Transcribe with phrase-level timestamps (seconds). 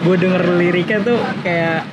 [0.00, 1.84] gue denger liriknya tuh kayak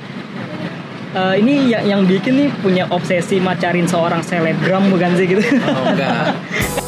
[1.12, 5.84] eh, ini yang yang bikin nih punya obsesi macarin seorang selebgram bukan sih gitu Oh
[5.92, 6.32] enggak.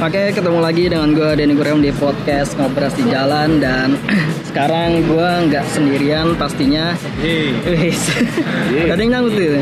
[0.00, 4.00] Oke, ketemu lagi dengan gue Denny Gurem di podcast Ngobras di Jalan dan
[4.48, 6.96] sekarang gue nggak sendirian pastinya.
[7.68, 8.08] Wis.
[8.88, 9.60] Tadi yang nyambut tuh.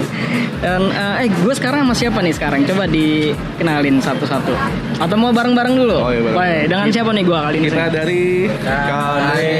[0.62, 2.62] Dan eh, eh gue sekarang sama siapa nih sekarang?
[2.70, 4.54] Coba dikenalin satu-satu.
[5.02, 6.06] Atau mau bareng-bareng dulu?
[6.06, 6.38] Oh, iya, bareng.
[6.38, 7.66] Woi, dengan siapa nih gue kali ini?
[7.66, 8.22] Kita dari
[8.62, 9.58] Kane.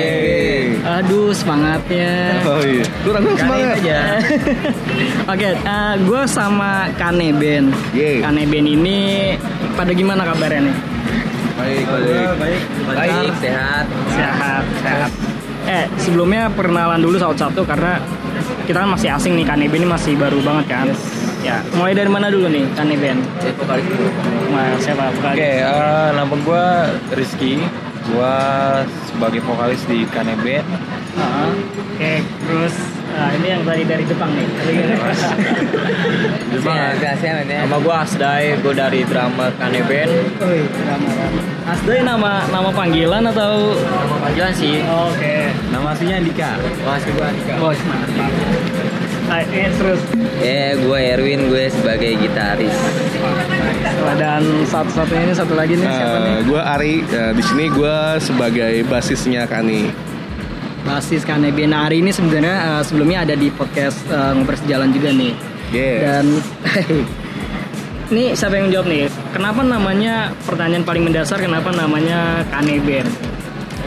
[0.80, 2.38] Aduh, semangatnya.
[2.44, 2.84] Oh iya.
[3.02, 3.76] Kurang kurang semangat.
[3.78, 3.98] aja.
[5.32, 7.64] Oke, eh, gue sama Kane Ben.
[7.90, 8.22] Yeay.
[8.22, 8.98] Kane Ben ini
[9.74, 10.76] pada gimana kabarnya nih?
[11.58, 12.28] Baik, baik.
[12.38, 12.62] baik.
[12.88, 13.84] Baik, sehat.
[14.08, 15.10] Sehat, sehat.
[15.66, 18.00] Eh, sebelumnya perkenalan dulu satu-satu karena
[18.64, 20.86] kita kan masih asing nih Kane Ben ini masih baru banget kan.
[21.38, 23.18] Ya, mulai dari mana dulu nih Kane Ben?
[23.38, 24.06] Saya vokalis dulu.
[24.48, 25.40] Nah, siapa Oke, vokalis?
[25.42, 26.64] eh, nama gue
[27.14, 27.52] Rizky.
[28.08, 28.36] Gue
[29.04, 30.64] sebagai vokalis di Kane Band.
[31.18, 31.52] Ah,
[31.98, 32.74] Oke, terus
[33.12, 34.48] ah, ini yang tadi dari Jepang nih.
[36.62, 40.10] Saya saya Nama gue Asdai, gue dari drama Kane Band.
[40.40, 41.40] Wih, rama-rama.
[41.68, 43.76] Asdai nama nama panggilan atau?
[43.76, 44.80] Nama panggilan sih.
[44.88, 45.52] Oke.
[45.68, 46.50] Nama aslinya Andika.
[46.80, 47.52] Masih gue Andika.
[47.58, 48.30] Bos, mantap.
[49.28, 50.00] Ah, ini terus
[50.38, 52.72] Eh, gue Erwin, gue sebagai gitaris.
[54.16, 56.32] dan satu-satunya ini satu lagi nih siapa nih?
[56.32, 56.94] Eh, gue Ari.
[57.04, 60.08] Eh, di sini gue sebagai basisnya Kani.
[60.80, 61.68] basis Kanebe.
[61.68, 65.32] Nah hari ini sebenarnya eh, sebelumnya ada di podcast uh, ngobrol sejalan juga nih.
[65.68, 66.00] Yes.
[66.00, 66.26] Dan
[68.10, 69.04] ini siapa yang jawab nih?
[69.28, 71.36] Kenapa namanya pertanyaan paling mendasar?
[71.36, 73.04] Kenapa namanya Kaneben?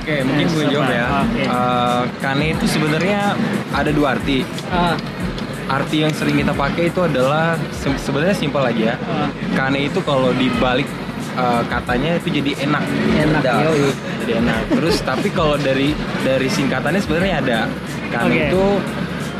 [0.01, 1.05] Oke, mungkin gue jawab ya.
[1.21, 1.43] Oke.
[1.43, 3.37] Eh, Kane itu sebenarnya
[3.69, 4.41] ada dua arti.
[4.67, 4.97] Ah,
[5.71, 8.97] Arti yang sering kita pakai itu adalah se- sebenarnya simpel aja.
[8.99, 10.89] ah, Kane itu kalau dibalik
[11.31, 12.83] eh, katanya itu jadi enak.
[13.15, 13.41] enak.
[14.19, 14.59] Jadi enak.
[14.71, 17.59] Terus tapi kalau dari dari singkatannya sebenarnya ada.
[18.09, 18.41] Kane Oke.
[18.49, 18.63] itu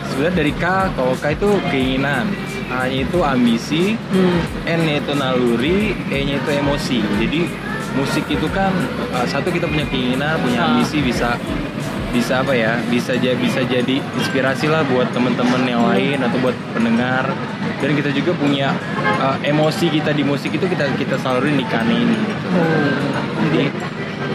[0.08, 2.26] sebenarnya dari K, kalau K itu keinginan.
[2.72, 4.40] A-nya itu ambisi, Hmm.
[4.64, 7.04] N-nya itu naluri, E-nya itu emosi.
[7.20, 7.44] Jadi
[7.94, 8.72] musik itu kan
[9.12, 10.68] uh, satu kita punya keinginan, punya Ah.
[10.74, 11.36] ambisi bisa
[12.12, 12.76] bisa apa ya?
[12.88, 17.32] Bisa jadi bisa jadi inspirasi lah buat teman-teman yang lain atau buat pendengar.
[17.82, 18.76] Dan kita juga punya
[19.18, 22.16] uh, emosi kita di musik itu kita kita salurin di kane ini.
[22.16, 22.62] gitu.
[23.48, 23.64] Jadi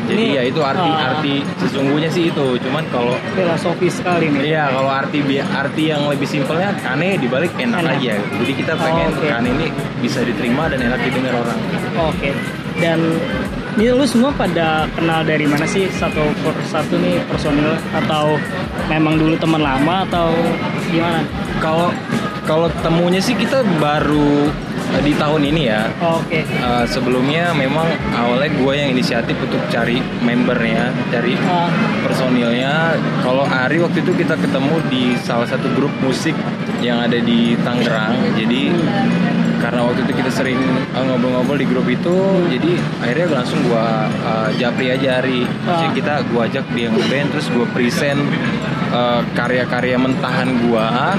[0.06, 1.18] jadi Ini, ya itu arti ah.
[1.18, 2.46] arti sesungguhnya sih itu.
[2.62, 4.54] Cuman kalau Filosofis sekali nih.
[4.54, 7.98] Iya, kalau arti arti yang lebih simpelnya kane dibalik enak, Enak.
[7.98, 8.14] aja.
[8.14, 9.26] Jadi kita pengen Oh, oke.
[9.26, 9.66] kane ini
[9.98, 11.58] bisa diterima dan enak didengar orang.
[12.06, 12.30] Oke.
[12.76, 13.00] Dan
[13.76, 18.36] ini lu semua pada kenal dari mana sih satu per satu nih personil atau
[18.88, 20.32] memang dulu teman lama atau
[20.92, 21.20] gimana?
[21.60, 21.88] Kalau
[22.46, 24.48] kalau temunya sih kita baru
[24.96, 25.88] eh, di tahun ini ya.
[25.98, 26.46] Oke.
[26.46, 31.68] Eh, sebelumnya memang awalnya gue yang inisiatif untuk cari membernya, cari Ah,
[32.06, 32.94] personilnya.
[33.26, 36.32] Kalau Ari waktu itu kita ketemu di salah satu grup musik
[36.80, 38.14] yang ada di Tangerang.
[38.38, 38.70] Jadi
[39.58, 40.60] karena waktu itu kita sering
[40.92, 42.16] uh, ngobrol-ngobrol di grup itu,
[42.52, 45.44] jadi akhirnya langsung gua uh, japri aja Ari.
[45.44, 45.94] Maksudnya Ah.
[45.94, 48.20] kita gua ajak dia ngeband, terus gua present
[48.90, 51.16] uh, karya-karya mentahan gua.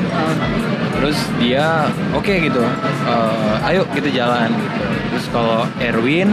[0.98, 2.64] Terus dia oke gitu,
[3.06, 4.50] uh, ayo kita jalan.
[4.50, 4.78] Gitu.
[5.14, 6.30] Terus kalau Erwin,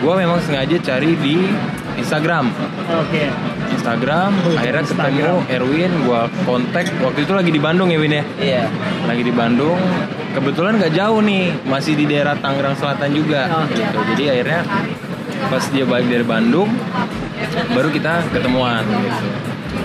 [0.00, 1.36] gua memang sengaja cari di
[1.96, 2.52] Instagram.
[2.88, 3.28] Oke.
[3.68, 8.64] Instagram akhirnya ketemu Erwin gua kontak waktu itu lagi di Bandung ya Win ya Iya.
[9.06, 9.76] lagi di Bandung
[10.38, 13.74] kebetulan nggak jauh nih masih di daerah Tangerang Selatan juga Oke.
[13.74, 14.60] gitu jadi akhirnya
[15.48, 16.70] pas dia balik dari Bandung
[17.68, 19.26] baru kita ketemuan gitu.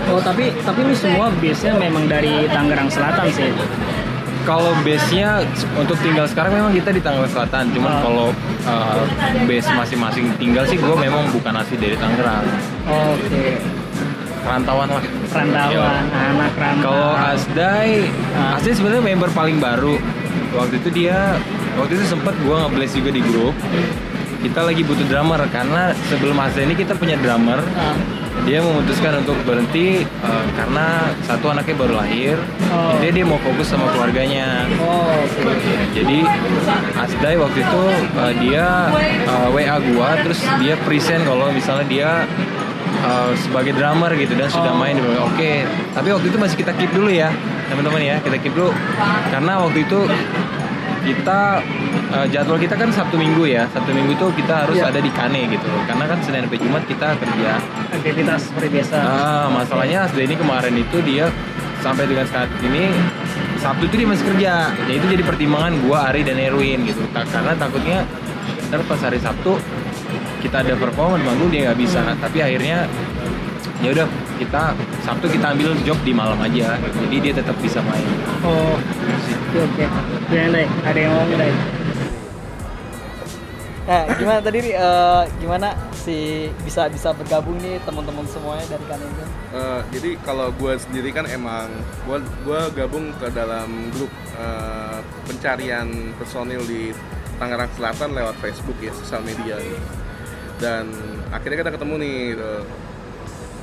[0.08, 3.50] Oh tapi tapi lu semua base-nya memang dari Tangerang Selatan sih.
[4.44, 5.40] kalau base-nya
[5.74, 8.02] untuk tinggal sekarang memang kita di Tangerang Selatan cuman Ah.
[8.02, 8.28] kalau
[8.66, 9.02] uh,
[9.44, 12.44] base masing-masing tinggal sih gue memang bukan asli dari Tangerang
[12.86, 13.58] Oke.
[14.44, 15.04] rantauan lah
[15.34, 16.84] Rantauan, anak rantau.
[16.86, 18.54] Kalau Asdai, Ah.
[18.54, 19.98] Asdai sebenarnya member paling baru.
[20.54, 21.34] Waktu itu dia,
[21.76, 23.56] waktu itu sempet gua nge-bless juga di grup.
[24.40, 27.64] Kita lagi butuh drummer karena sebelum Asdai ini kita punya drummer.
[27.74, 27.96] Ah,
[28.44, 32.36] Dia memutuskan untuk berhenti eh, karena satu anaknya baru lahir.
[32.68, 32.92] Oh.
[33.00, 34.68] Jadi dia mau fokus sama keluarganya.
[34.78, 35.74] oh, oke.
[35.96, 36.28] Jadi
[36.94, 37.84] Asdai waktu itu
[38.20, 38.66] eh, dia
[39.24, 42.10] eh, WA gua terus dia present kalau misalnya dia
[43.00, 44.78] eh, sebagai drummer gitu dan sudah Oh.
[44.78, 45.64] main di Oke,
[45.96, 47.32] tapi waktu itu masih kita keep dulu ya,
[47.68, 48.16] teman-teman ya.
[48.20, 48.72] Kita keep dulu
[49.30, 50.00] karena waktu itu
[51.04, 51.40] kita
[52.16, 53.68] eh, jadwal kita kan Sabtu Minggu ya.
[53.72, 54.88] Sabtu Minggu itu kita harus Iya.
[54.92, 55.68] ada di Kane gitu.
[55.84, 57.52] Karena kan Senin sampai Jumat kita kerja.
[57.92, 58.96] Aktivitas seperti biasa.
[59.00, 61.28] Nah, masalahnya Asdai ini kemarin itu dia
[61.84, 62.88] sampai dengan saat ini
[63.60, 67.52] Sabtu itu dia masih kerja ya itu jadi pertimbangan gue Ari dan Erwin gitu karena
[67.60, 68.08] takutnya
[68.72, 69.60] ntar pas hari Sabtu
[70.40, 72.88] kita ada performa di manggung dia nggak bisa tapi akhirnya
[73.84, 74.08] ya udah
[74.44, 76.76] kita Sabtu kita ambil job di malam aja
[77.08, 78.06] jadi dia tetap bisa main
[78.44, 79.86] Oh, oke oke.
[80.28, 80.70] Gimana deh?
[80.84, 81.56] Ada yang ngomong deh?
[83.84, 84.60] Nah, gimana tadi?
[84.72, 89.30] Eh, gimana si bisa bisa bergabung nih teman-teman semuanya dari Kanengken?
[89.52, 91.68] Eh, jadi kalau gue sendiri kan emang
[92.08, 92.18] gue
[92.48, 96.92] gua gabung ke dalam grup eh, pencarian personil di
[97.40, 99.80] Tangerang Selatan lewat Facebook ya sosial media gitu.
[100.62, 100.88] dan
[101.34, 102.18] akhirnya kita ketemu nih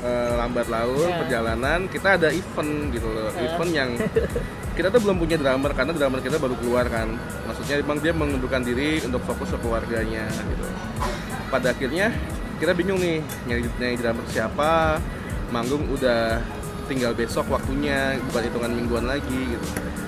[0.00, 1.20] Eh, lambat laun Ya.
[1.20, 3.28] perjalanan kita ada event gitu loh.
[3.36, 3.52] Ya.
[3.52, 3.90] event yang
[4.76, 7.20] kita tuh belum punya drummer karena drummer kita baru keluar kan.
[7.44, 10.64] Maksudnya emang dia mengundurkan diri untuk fokus ke keluarganya gitu.
[11.52, 12.16] Pada akhirnya
[12.56, 14.96] kita bingung nih nyari nyari drummer siapa.
[15.52, 16.40] Manggung udah
[16.88, 19.66] tinggal besok waktunya bukan hitungan mingguan lagi gitu.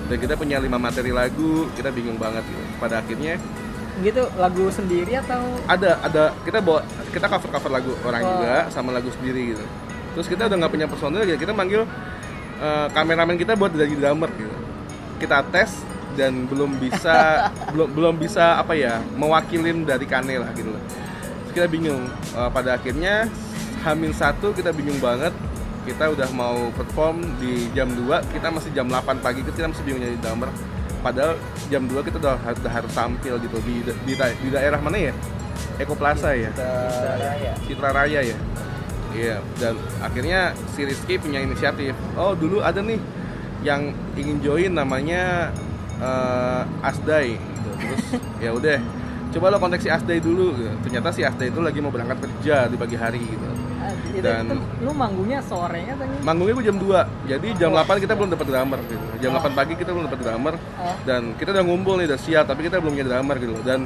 [0.09, 2.63] Dan kita punya lima materi lagu kita bingung banget gitu.
[2.81, 3.37] Pada akhirnya
[4.01, 5.41] Gitu lagu sendiri atau?
[5.69, 6.81] Ada ada kita bawa
[7.13, 8.31] kita cover cover lagu orang Wah.
[8.33, 9.65] juga sama lagu sendiri gitu.
[10.17, 11.85] Terus kita udah nggak punya personil ya kita manggil
[12.57, 14.55] eh, kameramen kita buat jadi drummer gitu.
[15.21, 15.85] Kita tes
[16.17, 20.73] dan belum bisa belum belum bisa apa ya mewakilin dari Kane lah gitu.
[20.73, 20.81] Loh
[21.45, 23.29] Terus kita bingung Eh, pada akhirnya
[23.85, 25.29] Hamin satu kita bingung banget
[25.85, 30.01] kita udah mau perform di jam 2 kita masih jam 8 pagi kita masih bingung
[30.01, 30.49] jadi drummer
[31.03, 31.35] padahal
[31.67, 35.13] jam 2 kita udah, udah harus tampil gitu di, di, di daerah mana ya?
[35.77, 36.49] Eko Plaza ya?
[37.67, 38.37] Citra Raya ya?
[39.13, 41.93] Iya dan akhirnya si Rizky punya inisiatif.
[42.17, 42.97] Oh dulu ada nih
[43.61, 45.53] yang ingin join namanya
[46.01, 47.37] eh, Asdai.
[47.37, 47.69] Gitu.
[47.77, 48.03] terus
[48.43, 48.77] ya udah
[49.33, 50.57] coba lo kontak si Asdai dulu.
[50.57, 50.71] Gitu.
[50.87, 53.45] ternyata si Asdai itu lagi mau berangkat kerja di pagi hari gitu.
[53.45, 53.62] itu,
[54.23, 56.13] Dan- itu lu manggungnya sorenya tadi?
[56.23, 59.05] manggungnya gue jam 2 jadi jam 8 kita belum dapat drummer gitu.
[59.19, 60.53] Jam 8 pagi kita belum dapat drummer.
[60.79, 60.95] Oh.
[61.03, 63.53] dan kita udah ngumpul nih udah siap tapi kita belum punya drummer gitu.
[63.63, 63.79] Dan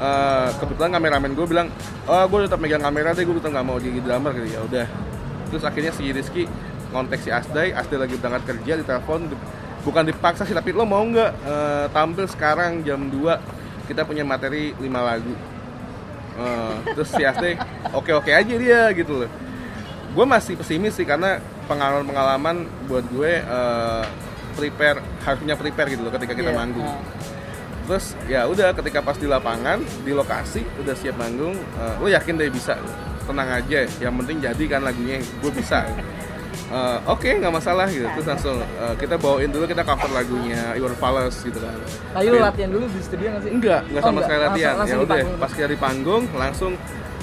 [0.00, 1.66] eh, kebetulan kameramen gue bilang
[2.04, 4.48] oh gue tetap megang kamera deh gue tetap nggak mau jadi drummer gitu.
[4.52, 4.86] Ya udah.
[5.50, 6.44] Terus akhirnya si Rizky
[6.90, 9.30] kontak si Asdai Asdai lagi berangkat kerja di telepon
[9.80, 14.74] bukan dipaksa sih tapi lo mau nggak eh, tampil sekarang jam 2 kita punya materi
[14.76, 15.34] 5 lagu
[16.32, 17.54] Eh, terus si Asdai
[17.90, 19.30] oke oke aja dia gitu loh.
[20.10, 24.04] Gue masih pesimis sih karena pengalaman pengalaman buat gue eh,
[24.52, 26.84] prepare harus punya prepare gitu loh ketika kita Iya, manggung.
[26.84, 26.98] ah.
[27.80, 32.34] terus ya udah ketika pas di lapangan di lokasi udah siap manggung eh, lo yakin
[32.36, 32.78] deh bisa?
[33.22, 35.86] Tenang aja yang penting jadi kan lagunya gue bisa
[36.70, 40.94] Eh, oke nggak masalah gitu terus langsung eh, kita bawain dulu kita cover lagunya Iwan
[40.94, 43.50] Fals gitu kan Nah, lu Tapi- latihan dulu di studio nggak sih?
[43.50, 44.24] Enggak, enggak Oh, sama enggak.
[44.24, 44.74] sekali latihan.
[44.78, 46.72] langsung ya udah, pas kita di panggung langsung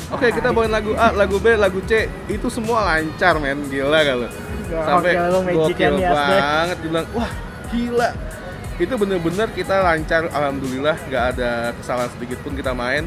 [0.07, 2.07] Oke, kita bawain lagu A, lagu B, lagu C.
[2.27, 3.59] Itu semua lancar, men.
[3.67, 4.29] Gila kalau.
[4.63, 5.19] Sampai
[5.51, 6.15] Gokil Asda.
[6.31, 7.31] banget dibilang, "Wah,
[7.67, 8.09] gila."
[8.77, 13.03] Itu bener-bener kita lancar alhamdulillah, nggak ada kesalahan sedikit pun kita main.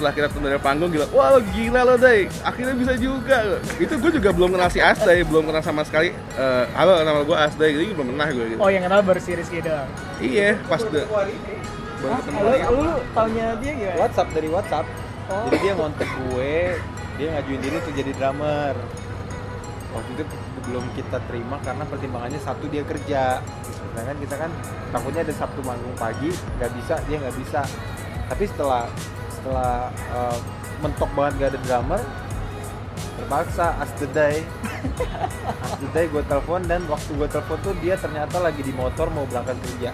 [0.00, 3.60] Setelah kita turun dari panggung gila, wah lo gila lo deh, akhirnya bisa juga.
[3.76, 6.16] Itu gue juga belum kenal si Asday, belum kenal sama sekali.
[6.40, 8.56] Eh, halo nama gue Asday, jadi belum pernah gue.
[8.56, 8.60] Gitu.
[8.64, 9.84] Oh, yang kenal baru si Rizky doang.
[10.24, 12.68] Iya, pas de, baru ketemu dia.
[12.72, 13.96] lu taunya dia gimana?
[14.00, 14.86] WhatsApp dari WhatsApp.
[15.28, 15.44] Oh.
[15.44, 16.56] Jadi dia ngontek gue,
[17.20, 18.74] dia ngajuin diri untuk jadi drummer.
[19.92, 20.24] Waktu itu
[20.64, 23.44] belum kita terima karena pertimbangannya Sabtu dia kerja.
[23.92, 24.50] Sedangkan kita kan
[24.96, 27.60] takutnya ada Sabtu manggung pagi, nggak bisa, dia nggak bisa.
[28.32, 28.88] Tapi setelah
[29.40, 30.38] setelah eh,
[30.78, 32.00] mentok banget gak ada drummer,
[33.16, 34.44] terpaksa as the day
[35.64, 39.08] as the day gue telepon dan waktu gue telepon tuh dia ternyata lagi di motor
[39.08, 39.92] mau berangkat kerja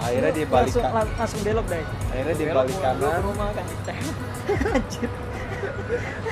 [0.00, 0.92] Akhirnya dia balik langsung, kan.
[0.94, 1.84] lang- langsung belok deh.
[2.08, 3.64] akhirnya dia balik kanan rumah kan.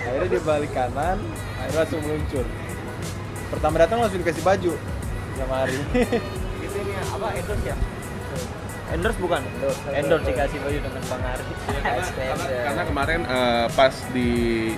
[0.02, 1.18] Akhirnya dia balik kanan
[1.54, 2.44] akhirnya langsung meluncur
[3.48, 4.72] pertama datang langsung dikasih baju
[5.36, 7.76] sama hari Itu ini apa endorse ya?
[8.92, 9.42] Endorse bukan?
[9.88, 10.24] Endorse.
[10.28, 11.44] Dikasih baju dengan Bang Ari.
[11.82, 14.28] karena, karena kemarin eh, pas di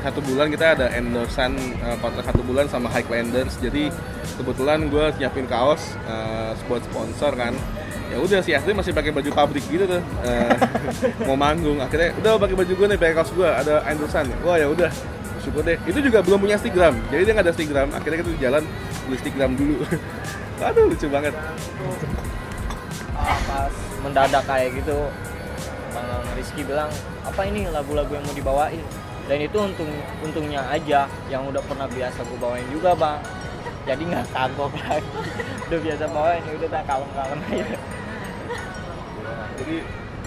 [0.01, 3.91] satu bulan kita ada endorsan eh, kontrak satu bulan sama Highlanders jadi
[4.39, 7.55] kebetulan gue nyiapin kaos eh, buat sponsor kan.
[8.15, 10.57] Ya udah si Asli masih pakai baju pabrik gitu tuh eh,
[11.29, 11.83] mau manggung.
[11.83, 14.91] Akhirnya udah pakai baju gue nih pakai kaos gue ada endorsan wah ya udah
[15.43, 15.77] syukur deh.
[15.91, 18.63] Itu juga belum punya stigram jadi dia nggak ada stigram akhirnya kita jalan
[19.11, 19.83] beli stigram dulu.
[20.71, 21.35] Aduh lucu banget.
[23.15, 25.09] Pas mendadak kayak gitu.
[25.97, 26.07] Bang
[26.37, 26.93] Rizky bilang
[27.25, 28.85] apa ini lagu-lagu yang mau dibawain?
[29.25, 29.89] Dan itu untung
[30.21, 33.19] untungnya aja yang udah pernah biasa gue bawain juga bang.
[33.89, 35.09] Jadi nggak kagok lagi.
[35.65, 37.77] Udah biasa bawain udah tak kalem-kalem aja.
[39.61, 39.77] Jadi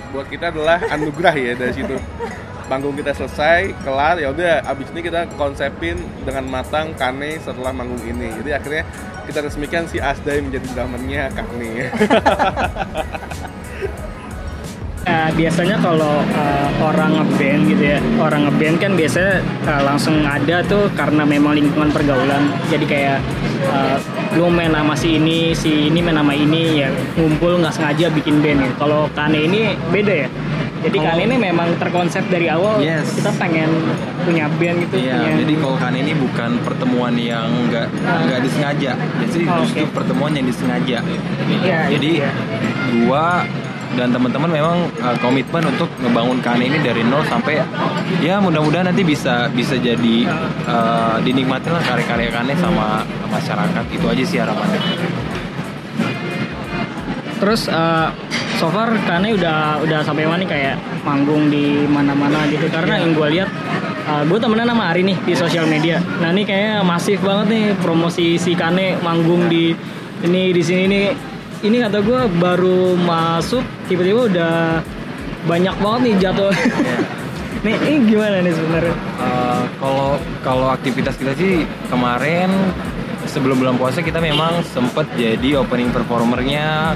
[0.09, 1.95] buat kita adalah anugerah ya dari situ.
[2.67, 8.01] Panggung kita selesai kelar ya udah abis ini kita konsepin dengan matang Kane setelah manggung
[8.01, 8.33] ini.
[8.41, 8.83] Jadi akhirnya
[9.29, 11.71] kita resmikan si Asdai menjadi drummernya Kane
[15.07, 20.59] Eh, biasanya kalau eh, orang ngeband gitu ya orang ngeband kan biasanya eh, langsung ada
[20.67, 23.17] tuh karena memang lingkungan pergaulan jadi kayak
[23.71, 23.95] eh,
[24.35, 28.43] lu main nama si ini si ini main nama ini ya ngumpul nggak sengaja bikin
[28.43, 30.29] band ya kalau Kane ini beda ya
[30.83, 33.07] jadi Kane ini memang terkonsep dari awal Yes.
[33.15, 33.71] kita pengen
[34.27, 38.91] punya band gitu Iya, punya jadi kalau kan ini bukan pertemuan yang nggak nggak disengaja,
[39.23, 39.95] jadi Oh, justru oke.
[39.95, 40.99] pertemuan yang disengaja.
[40.99, 41.23] Gitu.
[41.63, 42.31] Iya, jadi iya.
[43.07, 43.47] gua
[43.97, 47.57] dan teman-teman memang uh, komitmen untuk ngebangun kan ini dari nol sampai
[48.21, 50.29] ya mudah-mudahan nanti bisa bisa jadi
[50.69, 53.01] uh, dinikmati lah karya-karya Kane sama
[53.33, 54.79] masyarakat itu aja sih harapannya.
[57.37, 58.09] Terus eh,
[58.57, 60.75] so far Kane udah udah sampai mana nih kayak
[61.05, 63.49] manggung di mana-mana gitu karena yang gue lihat
[64.25, 66.01] gue temenan sama Ari nih di sosial media.
[66.17, 69.77] Nah ini kayaknya masif banget nih promosi si Kane manggung di
[70.25, 71.05] ini di sini nih.
[71.57, 74.55] Ini kata gue baru masuk tiba-tiba udah
[75.43, 76.53] banyak banget nih jatuh.
[77.65, 78.95] nih ini gimana nih sebenarnya?
[79.17, 80.09] Uh, kalau
[80.45, 82.53] kalau aktivitas kita sih kemarin
[83.25, 86.93] sebelum bulan puasa kita memang sempet jadi opening performernya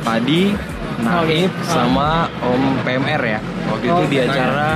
[0.00, 0.56] Padi,
[0.98, 1.68] Naif, Oke.
[1.68, 3.40] sama Om PMR ya.
[3.68, 4.30] Waktu itu Oh, di Naif.
[4.32, 4.72] acara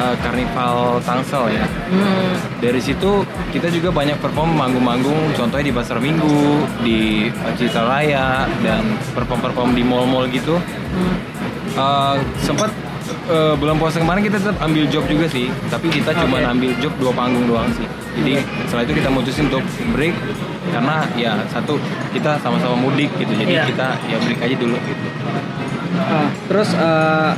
[0.00, 1.64] uh, Karnival Tangsel ya.
[1.92, 7.28] Hmm, Dari situ kita juga banyak perform manggung-manggung, contohnya di Pasar Minggu, di
[7.60, 10.56] Citra Raya, dan perform-perform di mall-mall gitu.
[10.56, 11.14] hmm.
[11.70, 12.66] Uh, sempat
[13.30, 16.50] uh, bulan puasa kemarin kita tetap ambil job juga sih, tapi kita cuma Oke.
[16.50, 17.86] ambil job dua panggung doang sih.
[18.18, 19.62] Jadi setelah itu kita mutusin untuk
[19.94, 20.10] break
[20.74, 21.78] karena ya satu
[22.10, 23.64] kita sama-sama mudik gitu, jadi Iya.
[23.70, 25.04] kita ya break aja dulu gitu.
[26.00, 27.30] Ah, terus eh,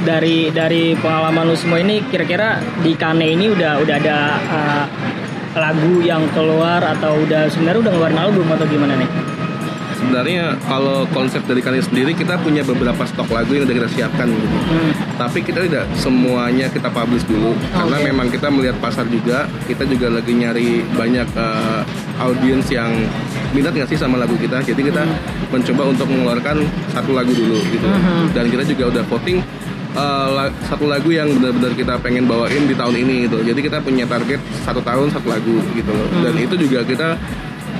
[0.00, 4.84] dari dari pengalaman lu semua ini kira-kira di Kane ini udah udah ada eh,
[5.54, 9.10] lagu yang keluar atau udah sebenarnya udah ngeluarin album atau gimana nih?
[9.92, 14.26] sebenarnya kalau konsep dari kalian sendiri kita punya beberapa stok lagu yang udah kita siapkan
[14.26, 14.56] gitu.
[14.66, 14.92] Hmm.
[15.14, 18.06] tapi kita tidak semuanya kita publish dulu karena Oke.
[18.08, 21.80] memang kita melihat pasar juga kita juga lagi nyari banyak eh,
[22.16, 22.96] audiens yang
[23.52, 25.04] minat nggak sih sama lagu kita jadi kita
[25.52, 28.32] mencoba untuk mengeluarkan satu lagu dulu gitu Mhm.
[28.32, 29.38] dan kita juga udah voting
[30.30, 33.42] la- satu lagu yang benar-benar kita pengen bawain di tahun ini gitu.
[33.42, 36.08] Jadi kita punya target satu tahun satu lagu gitu loh.
[36.22, 37.18] Dan itu juga kita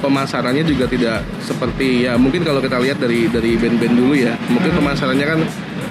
[0.01, 4.73] pemasarannya juga tidak seperti ya mungkin kalau kita lihat dari dari band-band dulu ya mungkin
[4.73, 5.41] pemasarannya kan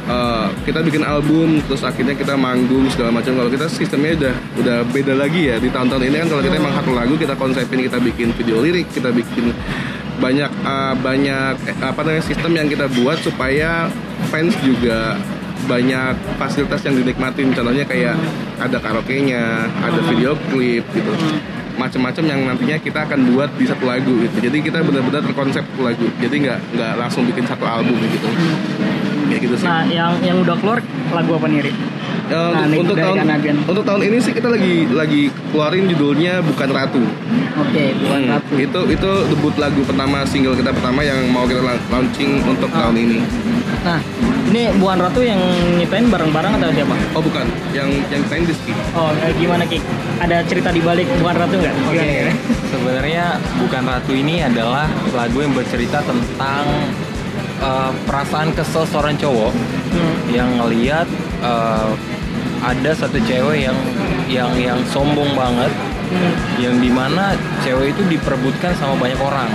[0.10, 3.38] eh, kita bikin album terus akhirnya kita manggung segala macam.
[3.38, 5.56] Kalau kita sistemnya udah udah beda lagi ya.
[5.62, 8.90] Di tahun-tahun ini kan kalau kita emang satu lagu kita konsepin kita bikin video lirik
[8.92, 9.54] kita bikin
[10.20, 13.88] banyak eh, banyak eh, apa namanya sistem yang kita buat supaya
[14.34, 15.16] fans juga
[15.66, 17.52] banyak fasilitas yang dinikmatin.
[17.52, 18.16] Contohnya kayak
[18.56, 21.12] ada karaoke-nya ada video klip gitu.
[21.76, 24.38] Macam-macam yang nantinya kita akan buat di satu lagu gitu.
[24.44, 26.06] Jadi kita benar-benar terkonsep lagu.
[26.20, 28.28] Jadi nggak nggak langsung bikin satu album gitu.
[29.30, 29.68] Kayak gitu sih.
[29.68, 31.74] Nah, yang yang udah keluar lagu apa nih, Ri?
[32.30, 33.58] Eh, nah, untuk, tahun Kanabian.
[33.66, 37.02] untuk tahun ini sih kita lagi lagi keluarin judulnya bukan ratu.
[37.58, 38.54] Oke, bukan Hmm, ratu.
[38.56, 42.86] itu itu debut lagu pertama single kita pertama yang mau kita la- launching untuk Ah.
[42.86, 43.18] tahun ini
[43.80, 44.00] Nah,
[44.46, 45.40] ini bukan ratu yang
[45.74, 46.96] nyiptain bareng-bareng atau siapa?
[47.16, 49.80] oh bukan yang yang main Rizky Oh, eh, gimana Ki?
[50.20, 51.74] Ada cerita di balik bukan ratu nggak?
[51.88, 52.34] Gimana ya?
[52.68, 53.26] Sebenarnya
[53.58, 56.66] bukan ratu ini adalah lagu yang bercerita tentang
[57.60, 59.54] uh, perasaan kesel seorang cowok
[59.90, 60.22] Hmm.
[60.30, 61.10] yang ngeliat
[61.42, 61.90] uh,
[62.62, 63.74] ada satu cewek yang
[64.30, 65.74] yang yang sombong banget
[66.10, 66.34] Hmm.
[66.58, 69.46] yang di mana cewek itu diperebutkan sama banyak orang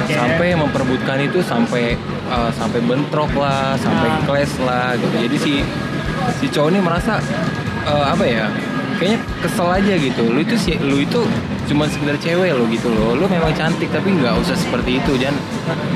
[0.00, 0.12] Oke.
[0.12, 1.92] sampai memperebutkan itu sampai
[2.30, 4.20] uh, sampai bentrok lah sampai Ah.
[4.24, 5.16] clash lah gitu.
[5.16, 5.52] Jadi si
[6.40, 7.20] si cowok ini merasa
[7.84, 8.44] uh, apa ya
[9.00, 10.22] kayaknya kesel aja gitu.
[10.30, 11.20] Lu itu si lu itu
[11.64, 13.16] cuma sekedar cewek lo gitu loh.
[13.16, 15.16] Lu memang cantik tapi nggak usah seperti itu.
[15.18, 15.34] Dan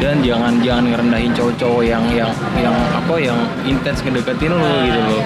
[0.02, 5.22] dan jangan jangan ngerendahin cowok-cowok yang yang yang apa yang intens ngedeketin lu gitu loh.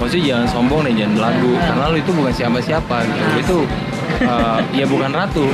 [0.00, 1.52] Maksudnya jangan sombong deh jangan belagu.
[1.60, 3.20] Karena lu itu bukan siapa-siapa gitu.
[3.20, 3.58] Lu itu
[4.20, 5.44] uh, ya bukan ratu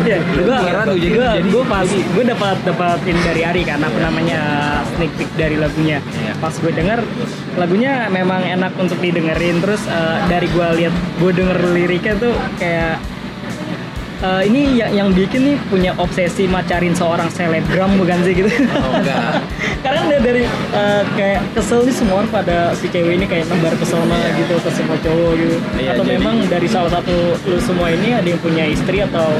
[0.00, 3.62] Iya, gue Bukan ratu, jadi- gue jadi- gue pas gue dapat dapat ini dari Ari
[3.62, 4.40] kan apa namanya
[4.88, 5.98] sneak peek dari lagunya.
[6.00, 6.32] Iya.
[6.38, 7.02] Pas gue denger
[7.54, 13.02] lagunya memang enak untuk didengerin terus eh, dari gue lihat gue denger liriknya tuh kayak
[14.18, 18.50] eh, ini yang yang bikin nih punya obsesi macarin seorang selebgram bukan sih gitu.
[18.68, 19.42] Oh, enggak.
[19.84, 20.42] Karena dari, dari
[20.74, 24.30] eh, kayak kesel nih semua orang pada si cewek ini kayak nebar pesona Iya.
[24.36, 25.56] gitu ke semua cowok gitu.
[25.78, 29.30] Iya, atau jadi- memang dari salah satu lu semua ini ada yang punya istri atau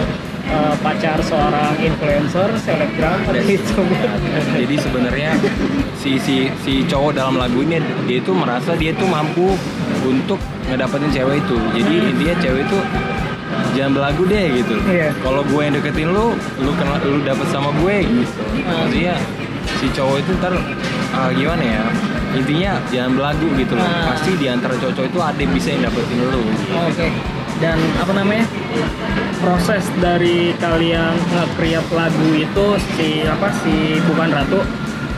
[0.49, 3.82] eh, pacar seorang influencer, selebgram, atau itu.
[4.64, 5.30] jadi sebenarnya
[5.92, 9.52] si si si cowok dalam lagu ini dia itu merasa dia itu mampu
[10.06, 12.78] untuk ngedapetin cewek itu jadi intinya cewek itu
[13.72, 15.08] jangan belagu deh gitu Iya.
[15.18, 19.14] kalau gue yang deketin lu lu kenal lu dapet sama gue gitu maksudnya
[19.76, 20.54] si cowok itu ntar
[21.12, 21.82] ah, gimana ya
[22.30, 24.12] intinya jangan belagu gitu loh Ah.
[24.12, 26.40] pasti di antara cowok itu ada yang bisa yang dapetin lu
[26.87, 27.08] Oke.
[27.58, 28.46] Dan apa namanya?
[29.38, 34.62] Proses dari kalian nge-create lagu itu si apa si Bukan Ratu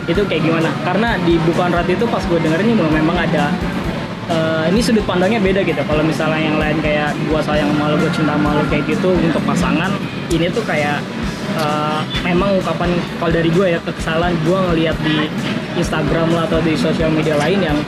[0.08, 0.72] itu kayak gimana?
[0.80, 3.52] Karena di Bukan Ratu itu pas gue dengerin memang ada
[4.30, 5.82] eh, ini sudut pandangnya beda gitu.
[5.82, 9.10] Kalau misalnya yang lain kayak gua sayang sama lu, gua cinta sama lu kayak gitu
[9.12, 9.90] untuk pasangan,
[10.30, 11.02] ini tuh kayak
[11.58, 15.26] eh, memang ungkapan kalau dari gue ya kekesalan gue ngelihat di
[15.74, 17.78] Instagram lah atau di sosial media lain yang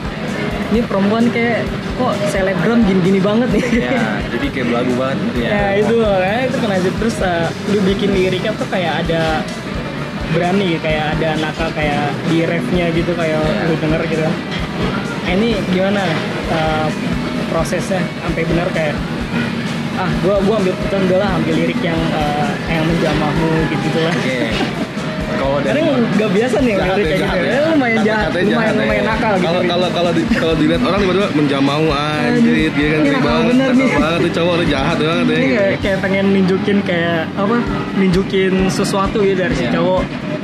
[0.73, 1.63] ini perempuan kayak
[1.95, 3.63] kok selebgram gini-gini banget nih.
[3.87, 4.01] Ya
[4.33, 5.49] jadi kayak belagu banget gitu ya.
[5.53, 9.45] Ya itu makanya itu kena terus uh, lu bikin liriknya tuh kayak ada
[10.33, 13.69] berani kayak ada nakal kayak di refnya gitu kayak Ya.
[13.69, 14.25] lu denger gitu.
[14.25, 14.33] Nah,
[15.31, 16.01] ini gimana
[16.53, 16.87] uh,
[17.49, 18.95] prosesnya sampai benar kayak
[19.93, 23.99] ah gua gua ambil putusan udah lah ambil lirik yang uh, yang menjamahmu gitu gitu
[24.01, 24.39] lah oke
[25.33, 27.53] kalau dari karena nggak biasa nih Jahat lirik ya, kayak jahat gitu ya.
[27.53, 28.81] ya lumayan jahat lumayan jahat ya.
[28.81, 33.01] lumayan nakal gitu Kalau kalau kalau di, kalau dilihat orang tiba-tiba menjamau anjir, dia kan
[33.01, 35.33] nakal banget, nakal banget tuh cowok tuh jahat banget ya.
[35.33, 37.57] Ini kayak, kayak pengen nunjukin kayak apa?
[37.97, 39.73] Nunjukin sesuatu gitu dari si Iya.
[39.77, 40.01] cowok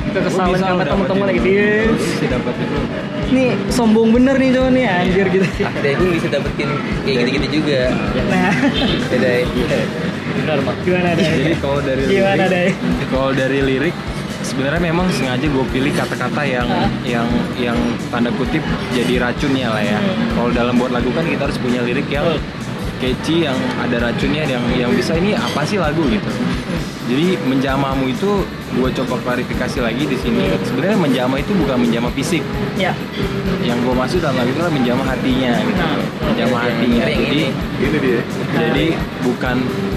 [0.10, 1.50] kekesalan sama teman-teman gitu.
[1.94, 2.82] bisa dapetin lu
[3.30, 5.46] Ini sombong bener nih cowok nih anjir gitu.
[5.82, 6.70] Dai gue bisa dapetin
[7.06, 7.82] kayak gitu-gitu juga.
[8.30, 8.52] Nah,
[9.14, 9.44] Ya Dai.
[10.30, 11.26] benar mak gimana deh?
[11.26, 12.70] jadi kalau dari Gimana deh?
[13.12, 13.96] kalau dari lirik
[14.40, 16.70] sebenarnya memang sengaja gue pilih kata-kata yang
[17.04, 17.28] yang
[17.60, 18.64] yang tanda kutip
[18.96, 20.00] jadi racunnya lah ya
[20.34, 22.26] kalau dalam buat lagu kan kita harus punya lirik yang
[22.98, 26.32] catchy yang ada racunnya yang yang bisa ini apa sih lagu gitu
[27.12, 28.32] jadi menjamamu itu
[28.72, 32.46] gue coba klarifikasi lagi di sini sebenarnya menjama itu bukan menjama fisik
[32.76, 32.94] Ya.
[33.60, 35.98] yang gue maksud dalam itu adalah menjama hatinya gitu Nah,
[36.30, 37.46] menjama hatinya yang jadi ini.
[37.80, 38.22] Ini dia.
[38.54, 38.86] jadi
[39.20, 39.56] bukan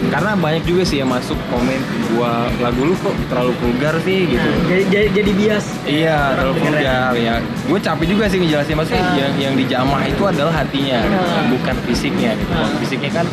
[0.08, 1.78] karena banyak juga sih yang masuk komen
[2.10, 5.64] gua lagu lu kok terlalu vulgar sih gitu Nah, jadi, jadi, jadi bias.
[5.84, 9.14] iya terlalu vulgar ya gue capek juga sih ngejelasin maksudnya Ah.
[9.18, 11.44] yang yang dijamah itu adalah hatinya Ah.
[11.46, 12.78] bukan fisiknya gitu Kalau Ah.
[12.78, 13.26] fisiknya kan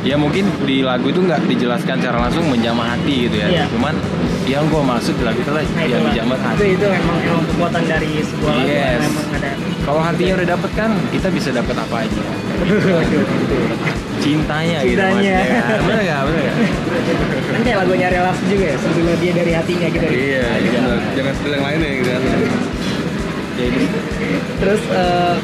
[0.00, 3.64] ya mungkin di lagu itu nggak dijelaskan secara langsung menjamah hati gitu ya Iya.
[3.70, 3.94] cuman
[4.50, 6.10] yang gue maksud di lagu itu lah Nah, yang itulah.
[6.10, 8.82] dijamah itu hati itu memang emang kekuatan dari sebuah lagu Yes.
[8.82, 9.50] yang memang ada.
[9.80, 12.22] kalau hatinya udah dapet kan kita bisa dapet apa aja
[14.20, 15.36] cintanya, gitu Cintanya.
[15.40, 16.56] maksudnya bener nggak bener nggak
[17.52, 20.04] kan kayak lagunya relasi juga ya sebelum dia dari hatinya gitu.
[20.06, 20.98] Iya, benar.
[21.10, 22.22] Jangan seperti yang lainnya gitu kan.
[23.52, 23.82] jadi
[24.60, 25.34] Terus eh,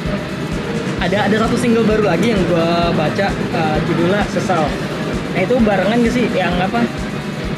[0.99, 4.65] ada ada satu single baru lagi yang gua baca eh, judulnya Sesal.
[5.33, 6.81] Nah itu barengan gak sih yang apa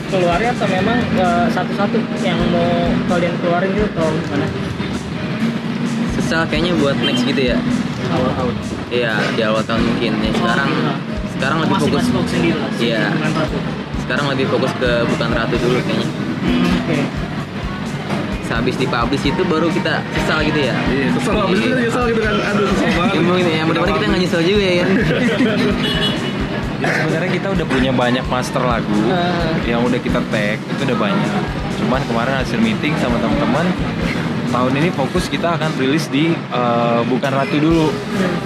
[0.09, 2.69] keluarnya atau memang eh, satu-satu yang mau
[3.13, 4.47] kalian keluarin gitu atau gimana?
[6.19, 7.57] Sesal kayaknya buat next gitu ya.
[8.09, 8.55] Awal tahun.
[8.89, 10.13] Iya, di awal tahun mungkin.
[10.25, 10.71] Ya, sekarang
[11.37, 12.71] sekarang lebih fokus masih fokus sendiri lah.
[12.81, 13.03] Iya.
[14.03, 16.09] Sekarang lebih fokus ke bukan ratu dulu kayaknya.
[16.83, 16.99] Oke.
[18.49, 20.75] Sehabis dipublish itu baru kita sesal gitu ya.
[20.89, 22.35] Iya, kesel abis itu nyesel gitu kan.
[22.49, 23.13] Aduh, kesel banget.
[23.13, 24.89] Ya, mungkin ya, mudah-mudahan kita nggak nyesel juga ya kan.
[26.79, 29.51] Ya, sebenarnya kita udah punya banyak master lagu Ah.
[29.67, 31.33] yang udah kita tag itu udah banyak.
[31.83, 33.67] Cuman kemarin hasil meeting sama teman-teman
[34.49, 37.91] tahun ini fokus kita akan rilis di eh, bukan ratu dulu.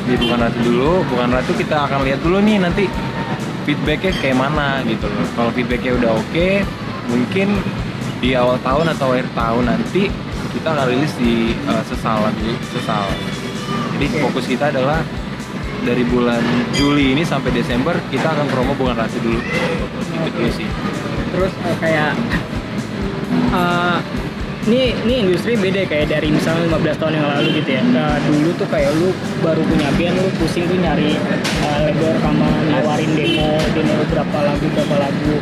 [0.08, 2.88] Di bukan ratu dulu, bukan ratu kita akan lihat dulu nih nanti
[3.68, 5.26] feedbacknya kayak mana gitu loh.
[5.36, 6.48] Kalau feedbacknya udah oke,
[7.12, 7.60] mungkin
[8.24, 10.08] di awal tahun atau akhir tahun nanti
[10.56, 13.04] kita akan rilis di eh, sesal lagu sesal.
[13.92, 15.04] Jadi fokus kita adalah
[15.82, 16.42] dari bulan
[16.74, 19.40] Juli ini sampai Desember kita akan promo bukan ratu dulu.
[20.14, 20.68] Itu dulu sih.
[21.34, 22.12] Terus eh, kayak
[23.52, 23.98] eh,
[24.62, 27.82] ini ini industri beda kayak dari misalnya 15 tahun yang lalu gitu ya.
[27.82, 29.10] Nah, dulu tuh kayak lu
[29.42, 31.18] baru punya band lu pusing tuh nyari
[31.66, 35.34] uh, label rekaman, nawarin demo, demo berapa lagu berapa lagu.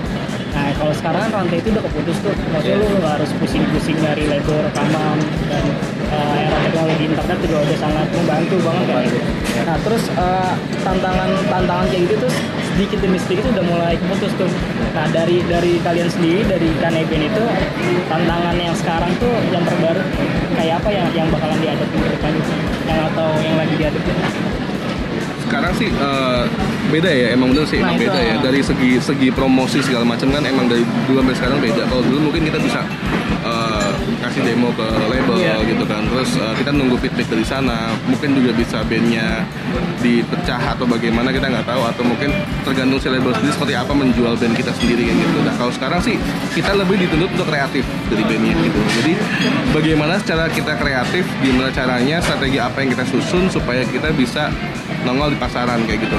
[0.51, 4.25] Nah kalau sekarang kan rantai itu udah keputus tuh, maksudnya lu nggak harus pusing-pusing nyari
[4.25, 5.19] label rekaman
[5.53, 5.65] dan
[6.11, 9.07] uh, era teknologi internet juga udah sangat membantu banget kan.
[9.67, 12.33] Nah terus uh, tantangan tantangan kayak gitu tuh
[12.75, 14.51] sedikit demi sedikit udah mulai keputus tuh.
[14.95, 17.45] Nah dari dari kalian sendiri dari Kaneben itu
[18.11, 20.03] tantangan yang sekarang tuh yang terbaru
[20.59, 22.33] kayak apa yang yang bakalan dihadapi ke depan
[22.87, 24.13] yang atau yang lagi dihadapi?
[25.51, 26.43] sekarang sih eh,
[26.95, 30.07] beda ya emang bener sih Nah, emang itu, beda ya dari segi segi promosi segala
[30.07, 32.87] macam kan emang dari dulu sampai sekarang beda kalau dulu mungkin kita bisa
[33.40, 33.40] eh,
[34.21, 35.57] kasih demo ke label Iya.
[35.65, 36.05] gitu kan.
[36.07, 37.97] Terus uh, kita nunggu feedback dari sana.
[38.05, 39.43] Mungkin juga bisa bandnya
[39.99, 41.83] dipecah atau bagaimana kita nggak tahu.
[41.89, 42.31] Atau mungkin
[42.63, 45.39] tergantung si label sendiri seperti apa menjual band kita sendiri kayak gitu.
[45.43, 46.17] Nah kalau sekarang sih
[46.53, 48.81] kita lebih dituntut untuk kreatif dari bandnya gitu.
[49.01, 49.13] Jadi
[49.73, 54.53] bagaimana secara kita kreatif gimana caranya strategi apa yang kita susun supaya kita bisa
[55.01, 56.19] nongol di pasaran kayak gitu.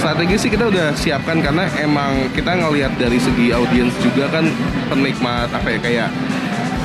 [0.00, 4.48] Strategi sih kita udah siapkan karena emang kita ngelihat dari segi audiens juga kan
[4.88, 6.08] penikmat apa ya kayak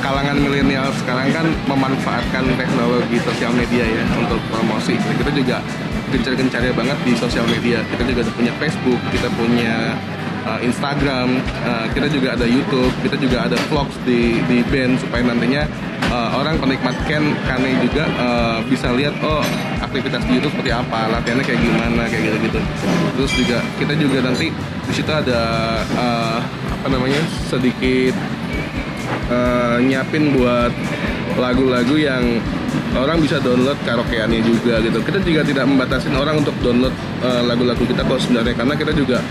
[0.00, 4.96] kalangan milenial sekarang kan memanfaatkan teknologi sosial media ya untuk promosi.
[4.96, 5.60] Kita juga
[6.10, 7.84] gencar-gencarnya banget di sosial media.
[7.86, 9.94] Kita juga punya Facebook, kita punya
[10.44, 15.22] uh, Instagram, uh, kita juga ada YouTube, kita juga ada vlogs di di band supaya
[15.22, 15.62] nantinya
[16.10, 19.44] uh, orang penikmat Ken Kane juga uh, bisa lihat oh
[19.80, 22.60] aktivitas di YouTube seperti apa, latihannya kayak gimana kayak gitu-gitu.
[23.16, 24.48] Terus juga kita juga nanti
[24.90, 25.40] di situ ada
[25.94, 26.38] uh,
[26.80, 28.16] apa namanya sedikit
[29.30, 30.74] eh, nyiapin buat
[31.38, 32.42] lagu-lagu yang
[32.90, 34.98] orang bisa download karaokeannya juga gitu.
[35.00, 39.22] Kita juga tidak membatasin orang untuk download eh, lagu-lagu kita kok sebenarnya karena kita juga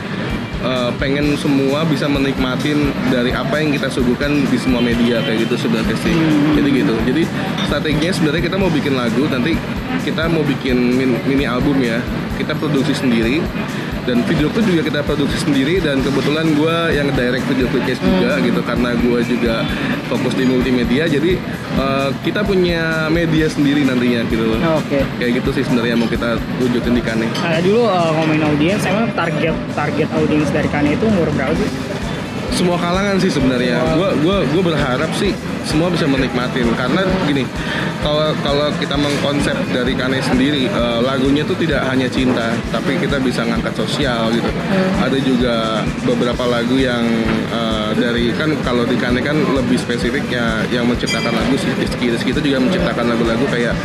[0.63, 5.67] eh, pengen semua bisa menikmatin dari apa yang kita suguhkan di semua media kayak gitu
[5.67, 6.15] sebenarnya sih.
[6.55, 6.95] Jadi gitu.
[7.03, 7.21] Jadi
[7.67, 9.59] strateginya sebenarnya kita mau bikin lagu nanti
[10.07, 11.99] kita mau bikin min- mini album ya.
[12.39, 13.43] Kita produksi sendiri
[14.09, 18.31] dan video klip juga kita produksi sendiri dan kebetulan gue yang direct video klipnya juga
[18.41, 19.61] gitu karena gue juga
[20.09, 21.05] fokus di multimedia.
[21.05, 21.37] Jadi
[21.77, 24.57] eh, kita punya media sendiri nantinya gitu.
[24.57, 25.05] Oke.
[25.21, 27.29] kayak gitu sih sebenarnya mau kita wujudin di Kane.
[27.29, 31.69] Nah, dulu uh, ngomongin audiens, emang target target audiens dari Kane itu umur berapa sih?
[32.49, 33.77] semua kalangan sih sebenarnya.
[33.93, 35.31] Gue gua gua berharap sih
[35.69, 37.45] semua bisa menikmatin karena gini
[38.01, 43.19] kalau kalau kita mengkonsep dari Kane sendiri eh, lagunya tuh tidak hanya cinta tapi kita
[43.19, 44.49] bisa ngangkat sosial gitu.
[45.03, 47.03] Ada juga beberapa lagu yang
[47.51, 52.15] eh, dari kan kalau di Kane kan lebih spesifik ya yang menciptakan lagu si Rizky.
[52.15, 53.75] Rizky itu juga menciptakan lagu-lagu kayak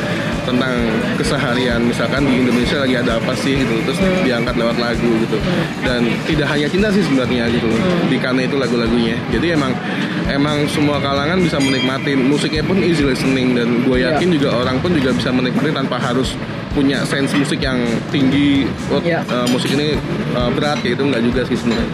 [0.47, 0.73] tentang
[1.19, 1.83] keseharian.
[1.83, 5.37] Misalkan di Indonesia lagi ada apa sih gitu terus diangkat lewat lagu gitu.
[5.83, 7.67] Dan tidak hanya cinta sih sebenarnya gitu
[8.07, 9.19] di Kane itu lagu-lagunya.
[9.35, 9.75] Jadi emang
[10.31, 14.95] emang semua kalangan bisa menikmatin musiknya pun easy listening dan gue yakin juga orang pun
[14.95, 16.39] juga bisa menikmati tanpa harus
[16.71, 17.83] punya sense musik yang
[18.15, 18.63] tinggi
[18.95, 19.27] oh, Iya.
[19.27, 19.99] eh, musik ini
[20.39, 21.91] eh, berat ya itu nggak juga sih sebenarnya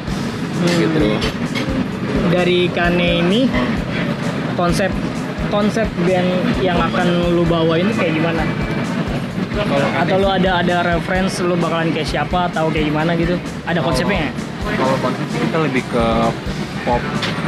[0.77, 1.09] gitu
[2.29, 3.49] Dari Kane ini
[4.53, 4.93] konsep
[5.49, 6.29] konsep band
[6.61, 8.45] yang akan lu bawa ini kayak gimana?
[9.99, 13.35] Atau lu ada ada reference lu bakalan kayak siapa atau kayak gimana gitu?
[13.65, 14.29] Ada konsepnya?
[14.63, 16.07] Kalau konsep kita lebih ke
[16.85, 17.03] pop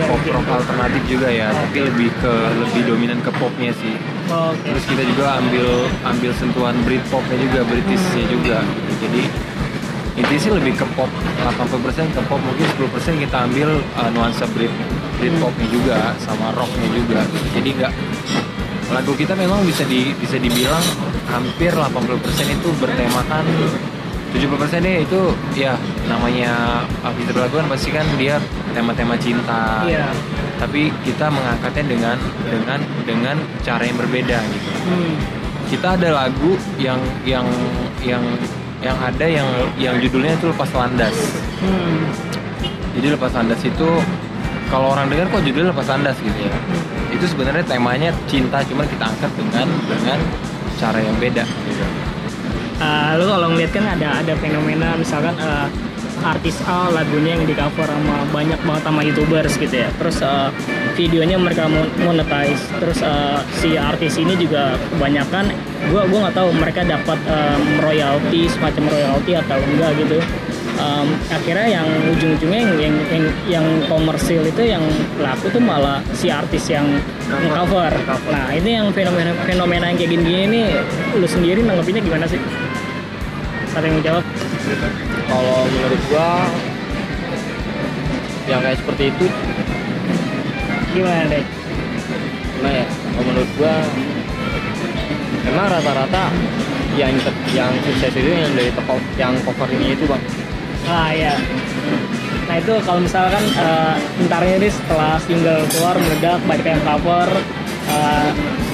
[0.09, 3.95] pop rock alternatif juga ya, tapi lebih ke lebih dominan ke popnya sih.
[4.29, 4.73] Oke.
[4.73, 5.69] Terus kita juga ambil
[6.07, 8.59] ambil sentuhan Britpopnya juga, Britishnya juga.
[9.03, 9.23] Jadi
[10.13, 11.09] intinya sih lebih ke pop
[11.41, 14.73] 80% ke pop mungkin 10% kita ambil uh, nuansa Brit
[15.17, 17.21] Britpopnya juga sama rocknya juga.
[17.57, 17.93] Jadi nggak
[18.93, 20.85] lagu kita memang bisa di bisa dibilang
[21.33, 21.89] hampir 80%
[22.45, 23.45] itu bertemakan
[24.33, 25.21] 70% nya itu
[25.53, 25.73] ya
[26.09, 28.41] namanya artis lagu kan pasti kan dia
[28.73, 30.09] tema-tema cinta Iya.
[30.57, 32.17] tapi kita mengangkatnya dengan
[32.49, 35.15] dengan dengan cara yang berbeda gitu Hmm.
[35.69, 37.45] kita ada lagu yang yang
[38.01, 38.25] yang
[38.81, 41.15] yang ada yang yang judulnya itu lepas landas
[41.61, 42.09] Hmm.
[42.97, 43.89] jadi lepas landas itu
[44.73, 46.55] kalau orang dengar kok judulnya lepas landas gitu ya
[47.13, 50.19] itu sebenarnya temanya cinta cuman kita angkat dengan dengan
[50.81, 51.85] cara yang beda gitu
[52.83, 55.71] Uh, lu kalau ngeliat kan ada ada fenomena misalkan uh,
[56.27, 59.89] artis A lagunya yang di cover sama banyak banget sama youtubers gitu ya.
[60.03, 60.51] Terus uh,
[60.99, 62.59] videonya mereka mon- monetize.
[62.83, 65.55] Terus uh, si artis ini juga kebanyakan
[65.95, 70.19] gua gua nggak tahu mereka dapat um, royalti semacam royalti atau enggak gitu.
[70.83, 74.83] Um, akhirnya yang ujung-ujungnya yang yang yang, yang komersil itu yang
[75.23, 76.99] laku tuh malah si artis yang
[77.55, 77.95] cover.
[78.27, 80.67] Nah ini yang fenomena fenomena yang kayak gini-gini nih
[81.15, 82.43] lu sendiri nanggepinnya gimana sih?
[83.73, 84.25] Ada yang mau jawab?
[85.33, 86.29] kalau menurut gua
[88.47, 89.27] yang kayak seperti itu
[90.93, 91.45] Gimana deh?
[92.63, 93.75] nah ya kalau menurut gua
[95.49, 96.25] emang rata-rata
[96.95, 97.13] yang
[97.57, 100.23] yang sukses itu yang dari toko yang cover ini itu bang
[100.83, 101.39] Ah ya.
[102.51, 103.95] Nah itu kalau misalkan uh,
[104.27, 107.31] ntar ini setelah single keluar meledak banyak yang cover,
[107.87, 108.31] uh,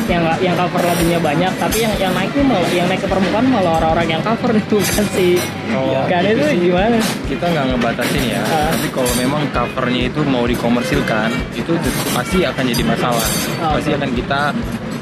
[0.08, 3.76] yang yang cover lagunya banyak, tapi yang yang naik malah yang naik ke permukaan malah
[3.76, 5.36] orang-orang yang cover itu kan si
[5.70, 6.56] Oh, kan itu sih.
[6.64, 6.96] gimana?
[7.24, 8.72] kita nggak ngebatasin ya Ah.
[8.72, 11.72] tapi kalau memang covernya itu mau dikomersilkan itu
[12.10, 13.26] pasti akan jadi masalah
[13.58, 14.40] Ah, pasti akan kita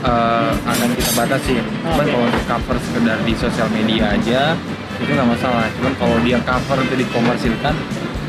[0.02, 2.10] eh, akan kita batasin cuman Oke.
[2.10, 4.42] kalau untuk cover sekedar di sosial media aja
[4.96, 7.74] itu nggak masalah cuman kalau dia cover itu dikomersilkan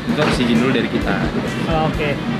[0.06, 1.14] itu harus izin dulu dari kita
[1.66, 2.14] Oh, Oke.
[2.14, 2.37] Gimana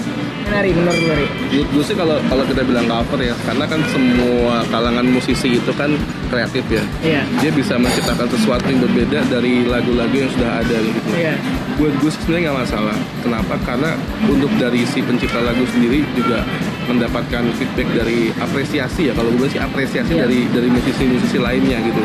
[0.49, 1.27] Ri, menurut lu Ri?
[1.53, 5.73] Menurut gue sih kalau kalau kita bilang cover ya, karena kan semua kalangan musisi itu
[5.77, 5.93] kan
[6.33, 6.83] kreatif ya.
[7.05, 7.23] Iya.
[7.45, 10.99] Dia bisa menciptakan sesuatu yang berbeda dari lagu-lagu yang sudah ada gitu.
[11.15, 11.35] Iya.
[11.79, 12.97] Buat gue sebenarnya nggak masalah.
[13.23, 13.55] Kenapa?
[13.63, 13.91] Karena
[14.27, 16.43] untuk dari si pencipta lagu sendiri juga
[16.89, 19.13] mendapatkan feedback dari apresiasi ya.
[19.15, 20.25] Kalau gue sih apresiasi Iya.
[20.27, 22.01] dari dari musisi-musisi lainnya gitu,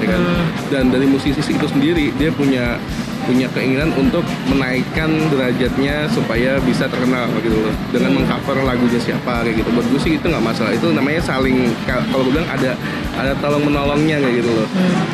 [0.00, 0.20] ya kan.
[0.22, 0.46] Hmm.
[0.70, 2.78] Dan dari musisi itu sendiri dia punya
[3.28, 7.74] punya keinginan untuk menaikkan derajatnya supaya bisa terkenal gitu loh.
[7.92, 9.68] Dengan mengcover lagunya siapa kayak gitu.
[9.76, 10.72] Buat gue sih itu nggak masalah.
[10.72, 12.72] Itu namanya saling ka- kalau gue bilang ada
[13.20, 14.68] ada tolong menolongnya kayak gitu loh.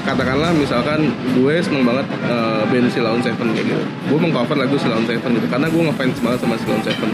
[0.07, 3.83] Katakanlah misalkan gue seneng banget eh, band Silaun Seven kayak gitu.
[4.07, 7.11] Gue mengcover lagu Silaun Seven gitu karena gue ngefans banget sama Silaun Seven.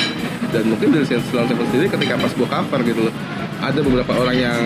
[0.53, 3.15] Dan mungkin dari Silaun Seven sendiri ketika pas gue cover gitu loh
[3.61, 4.61] ada beberapa orang yang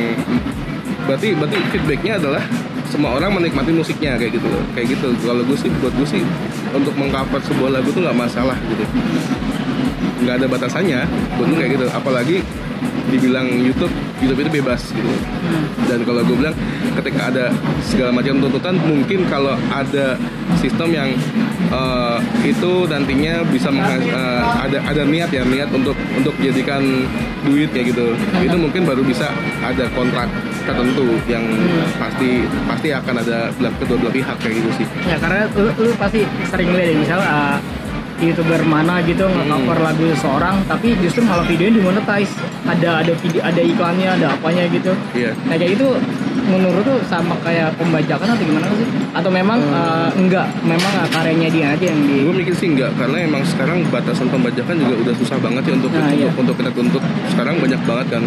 [1.05, 2.43] berarti berarti feedbacknya adalah
[2.89, 4.63] semua orang menikmati musiknya kayak gitu loh.
[4.77, 5.09] Kayak gitu.
[5.25, 6.23] Kalau gue sih buat gue sih
[6.71, 8.85] untuk mengcover sebuah lagu tuh nggak masalah gitu.
[10.25, 11.01] Nggak ada batasannya.
[11.41, 11.87] Buat gue kayak gitu.
[11.91, 12.37] Apalagi
[13.13, 15.11] dibilang YouTube YouTube itu bebas gitu.
[15.85, 16.57] Dan kalau gue bilang
[16.97, 17.45] ketika ada
[17.85, 20.17] segala macam tuntutan mungkin kalau ada
[20.61, 21.09] sistem yang
[21.69, 26.81] eh, itu nantinya bisa eh, ada ada niat ya niat untuk untuk jadikan
[27.45, 28.17] duit ya gitu.
[28.41, 29.29] Itu mungkin baru bisa
[29.61, 30.29] ada kontrak
[30.65, 31.45] tertentu yang
[32.01, 34.87] pasti pasti akan ada kedua belah pihak kayak gitu sih.
[35.05, 37.61] Ya karena lu, lu pasti sering lihat ya, misal uh,
[38.21, 39.87] youtuber mana gitu nge-cover Hmm.
[39.91, 42.33] lagu seseorang tapi justru malah videonya dimonetize.
[42.65, 44.93] Ada ada video ada iklannya ada apanya gitu.
[45.13, 45.35] Iya.
[45.45, 45.89] Nah kayak gitu
[46.45, 48.89] menurut tuh sama kayak pembajakan atau gimana sih?
[49.17, 52.93] Atau memang uh, enggak memang uh, karyanya dia aja yang di gue mikir sih enggak
[53.01, 56.31] karena emang sekarang batasan pembajakan juga udah susah banget ya untuk Nah, untuk, iya.
[56.35, 57.03] untuk kita tuntut.
[57.33, 58.23] Sekarang banyak banget kan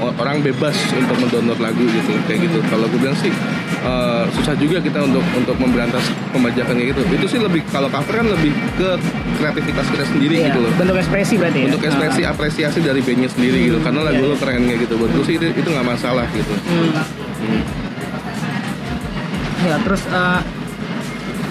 [0.00, 2.58] orang bebas untuk mendownload lagu gitu kayak gitu.
[2.68, 3.32] Kalau gue bilang sih
[3.80, 7.00] eh, susah juga kita untuk untuk memberantas pembajakan kayak gitu.
[7.10, 8.88] Itu sih lebih kalau cover kan lebih ke
[9.38, 10.72] kreativitas kita sendiri Iya, gitu loh.
[10.76, 11.66] bentuk ekspresi berarti ya.
[11.72, 13.78] Untuk ekspresi apresiasi dari bandnya sendiri gitu.
[13.80, 14.94] Karena lagu Iya, lo keren kayak gitu.
[14.98, 16.54] Buat gue sih itu itu nggak masalah gitu.
[16.68, 17.62] Hmm.
[19.60, 20.40] Ya terus uh,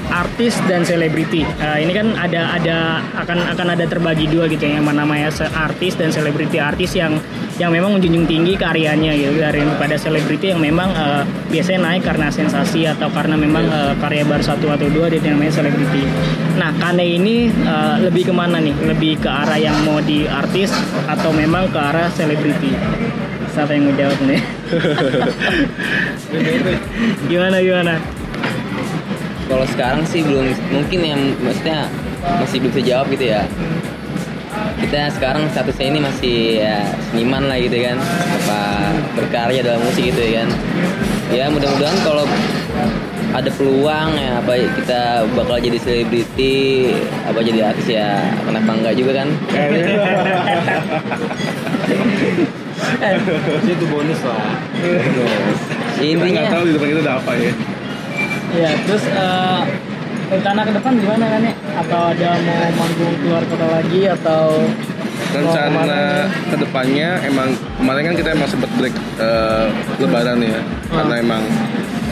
[0.10, 1.46] artis dan selebriti.
[1.62, 2.78] Uh, ini kan ada ada
[3.22, 6.58] akan akan ada terbagi dua gitu ya, yang namanya artis dan selebriti.
[6.58, 7.18] Artis yang
[7.60, 12.88] yang memang menjunjung tinggi karyanya gitu daripada selebriti yang memang uh, biasanya naik karena sensasi
[12.88, 16.08] atau karena memang uh, karya baru satu atau dua dia namanya selebriti.
[16.56, 18.74] Nah Kane ini uh, lebih ke mana nih?
[18.80, 20.72] Lebih ke arah yang mau di artis
[21.06, 22.72] atau memang ke arah selebriti?
[23.52, 24.42] Siapa yang mau jawab nih?
[27.30, 28.19] gimana gimana?
[29.50, 31.90] Kalau sekarang sih belum mungkin yang maksudnya
[32.38, 33.42] masih belum bisa jawab gitu ya.
[34.80, 36.78] Kita sekarang statusnya ini masih ya,
[37.10, 37.98] seniman lah gitu kan,
[38.40, 38.62] apa
[39.18, 40.50] berkarya dalam musik gitu ya kan.
[41.34, 42.26] Ya mudah-mudahan kalau
[43.30, 45.02] ada peluang ya apa kita
[45.38, 46.90] bakal jadi selebriti
[47.30, 49.30] apa jadi artis ya kenapa enggak juga kan
[53.70, 54.50] itu bonus lah
[54.82, 57.52] kita intinya nggak tahu di depan kita ada apa ya
[58.50, 59.62] Ya, terus eh,
[60.30, 61.54] rencana ke depan gimana kan ya?
[61.86, 64.44] Atau ada mau manggung keluar kota lagi atau
[65.30, 66.26] rencana nih?
[66.50, 69.66] ke depannya emang kemarin kan kita emang sempat break eh,
[70.02, 70.60] lebaran ya.
[70.90, 71.44] Karena emang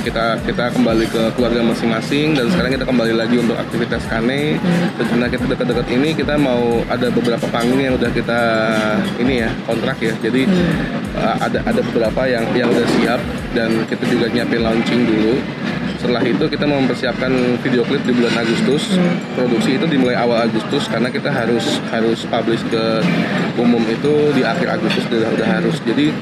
[0.06, 4.56] kita kita kembali ke keluarga masing-masing dan sekarang kita kembali lagi untuk aktivitas kane
[4.96, 8.40] dan sebenarnya kita dekat-dekat ini kita mau ada beberapa panggung yang udah kita
[9.20, 10.14] ini ya kontrak ya.
[10.22, 10.46] Jadi
[11.18, 13.20] eh, ada ada beberapa yang yang udah siap
[13.58, 15.42] dan kita juga nyiapin launching dulu
[15.98, 17.30] setelah itu kita mempersiapkan
[17.62, 18.96] video klip di bulan Agustus.
[19.34, 23.02] Produksi itu dimulai awal Agustus karena kita harus harus publish ke
[23.58, 25.82] umum itu di akhir Agustus udah udah harus.
[25.82, 26.14] Jadi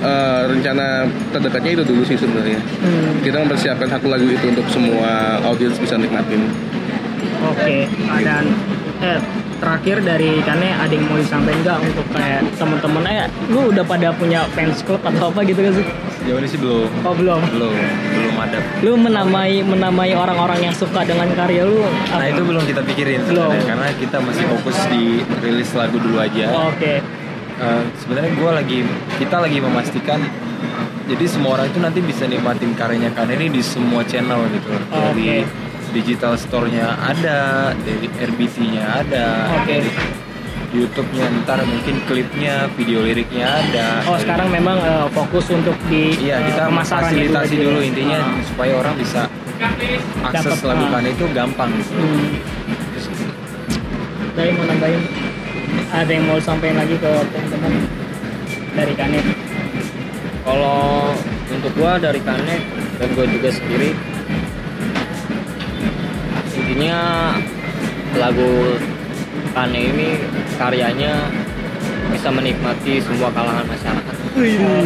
[0.00, 2.58] eh, rencana terdekatnya itu dulu sih sebenarnya.
[2.58, 6.48] Hmm, kita mempersiapkan satu lagu itu untuk semua audiens bisa nikmatin.
[7.42, 7.90] Oke,
[8.24, 8.44] dan
[9.04, 9.20] eh,
[9.62, 14.10] terakhir dari Kane ada yang mau disampaikan nggak untuk kayak temen-temen eh lu udah pada
[14.10, 15.86] punya fans club atau apa gitu kan sih?
[16.18, 17.38] Sejauh ini sih belum Oh belum.
[17.54, 17.74] belum
[18.10, 18.58] belum ada.
[18.82, 21.78] Lu menamai menamai orang-orang yang suka dengan karya lu.
[21.78, 22.26] Nah apa?
[22.26, 23.54] itu belum kita pikirin Belum.
[23.62, 26.50] karena kita masih fokus di rilis lagu dulu aja.
[26.66, 26.98] Oke.
[27.62, 28.78] Eh, sebenarnya gue lagi
[29.22, 30.18] kita lagi memastikan
[31.06, 35.46] jadi semua orang itu nanti bisa nikmatin karyanya kan ini di semua channel gitu dari
[35.46, 35.71] Oke.
[35.92, 37.38] Digital store-nya ada
[37.78, 39.24] dari RBT-nya ada
[39.54, 39.68] Oke.
[39.68, 39.90] dari
[40.72, 46.16] YouTube-nya ntar mungkin klipnya video liriknya ada Oh Dari- sekarang memang eh, fokus untuk di
[46.18, 48.40] iya eh, kita fasilitasi dulu intinya Ah.
[48.42, 49.28] supaya orang bisa
[50.24, 51.02] akses Dapet, lagu ah.
[51.04, 52.28] itu gampang gitu Hmm.
[54.32, 55.02] Dari mau nambahin
[55.92, 57.72] ada yang mau sampaikan lagi ke teman-teman
[58.72, 59.20] dari Kane?
[60.42, 61.12] kalau
[61.46, 62.56] untuk gua dari Kane
[62.96, 63.92] dan gua juga sendiri
[66.72, 67.36] intinya
[68.16, 68.80] lagu
[69.52, 70.16] Kane ini
[70.56, 71.28] karyanya
[72.08, 74.16] bisa menikmati semua kalangan masyarakat.
[74.32, 74.80] Gila,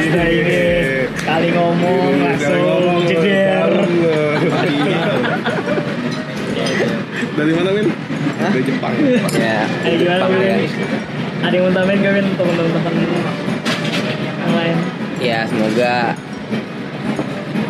[0.00, 0.64] sudah ini.
[1.12, 3.84] Kali ngomong langsung jeder.
[7.36, 7.86] Dari mana, Min?
[8.40, 8.92] Dari Jepang.
[9.36, 10.72] ya gimana Jepang, guys.
[11.44, 12.94] Ada yang mau tambahin gak Min teman-teman
[14.24, 14.78] yang lain?
[15.18, 16.14] ya semoga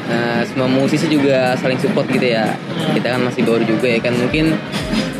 [0.09, 2.49] eh, semua musisi juga saling support gitu ya
[2.97, 4.57] kita kan masih baru juga ya kan mungkin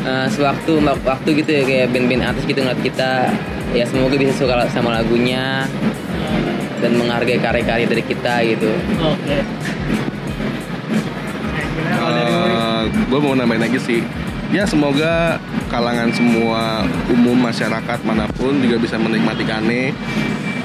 [0.03, 3.29] eh, sewaktu waktu gitu ya kayak band-band artis gitu ngeliat kita
[3.73, 5.69] ya semoga bisa suka sama lagunya
[6.79, 8.71] dan menghargai karya-karya dari kita gitu
[9.03, 9.37] Oke.
[9.37, 9.43] Eh,
[11.99, 12.53] kalau dari Muri?
[13.09, 14.01] gue mau nambahin lagi sih
[14.49, 15.37] ya semoga
[15.69, 19.93] kalangan semua umum masyarakat mana pun juga bisa menikmati Kane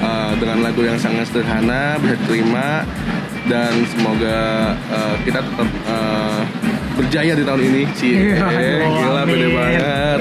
[0.01, 2.87] eh, dengan lagu yang sangat sederhana bisa diterima
[3.45, 4.37] dan semoga
[4.73, 6.41] eh, kita tetap eh,
[6.95, 9.51] berjaya di tahun ini sih Iya, aduh, gila amin.
[9.51, 10.21] banget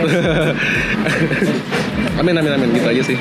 [2.19, 3.17] amin amin amin gitu aja sih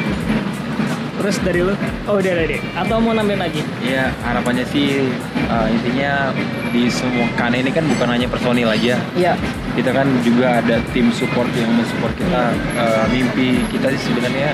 [1.12, 1.70] Terus dari lu?
[2.10, 2.58] Oh udah dari.
[2.74, 3.62] Atau mau nambahin lagi?
[3.78, 5.06] Ya harapannya sih
[5.46, 6.34] uh, intinya
[6.74, 8.98] di semua karena ini kan bukan hanya personil aja.
[9.14, 9.38] Iya.
[9.78, 12.42] Kita kan juga ada tim support yang mensupport kita.
[12.74, 14.50] Uh, mimpi kita sih sebenarnya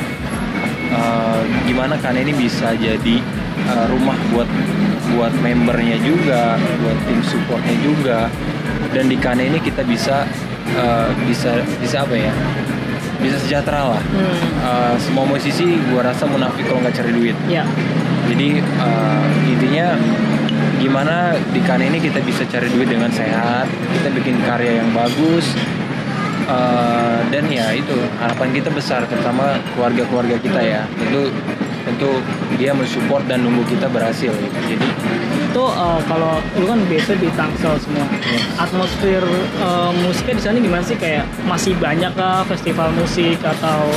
[0.93, 3.17] uh, gimana karena ini bisa jadi
[3.73, 4.49] uh, rumah buat
[5.15, 8.19] buat membernya juga, buat tim supportnya juga.
[8.93, 10.25] Dan di Kane ini kita bisa
[10.77, 12.33] uh, bisa bisa apa ya?
[13.19, 14.03] Bisa sejahtera lah.
[14.15, 14.37] Hmm.
[14.63, 17.37] Uh, semua musisi gua rasa munafik kalau nggak cari duit.
[17.51, 17.67] Ya.
[18.29, 19.97] Jadi uh, intinya
[20.79, 23.67] gimana di kan ini kita bisa cari duit dengan sehat,
[23.99, 25.59] kita bikin karya yang bagus,
[26.47, 30.83] uh, dan ya itu harapan kita besar terutama keluarga-keluarga kita ya.
[30.95, 31.35] Tentu
[31.89, 32.21] tentu
[32.55, 34.29] dia mensupport dan nunggu kita berhasil.
[34.31, 34.59] Gitu.
[34.69, 34.87] Jadi
[35.49, 38.05] Itu eh, kalau lu kan biasa di Tangsel semua.
[38.57, 39.25] Atmosfer
[39.59, 40.95] eh, musiknya di sana gimana sih?
[40.95, 43.89] Kayak masih banyak kah festival musik atau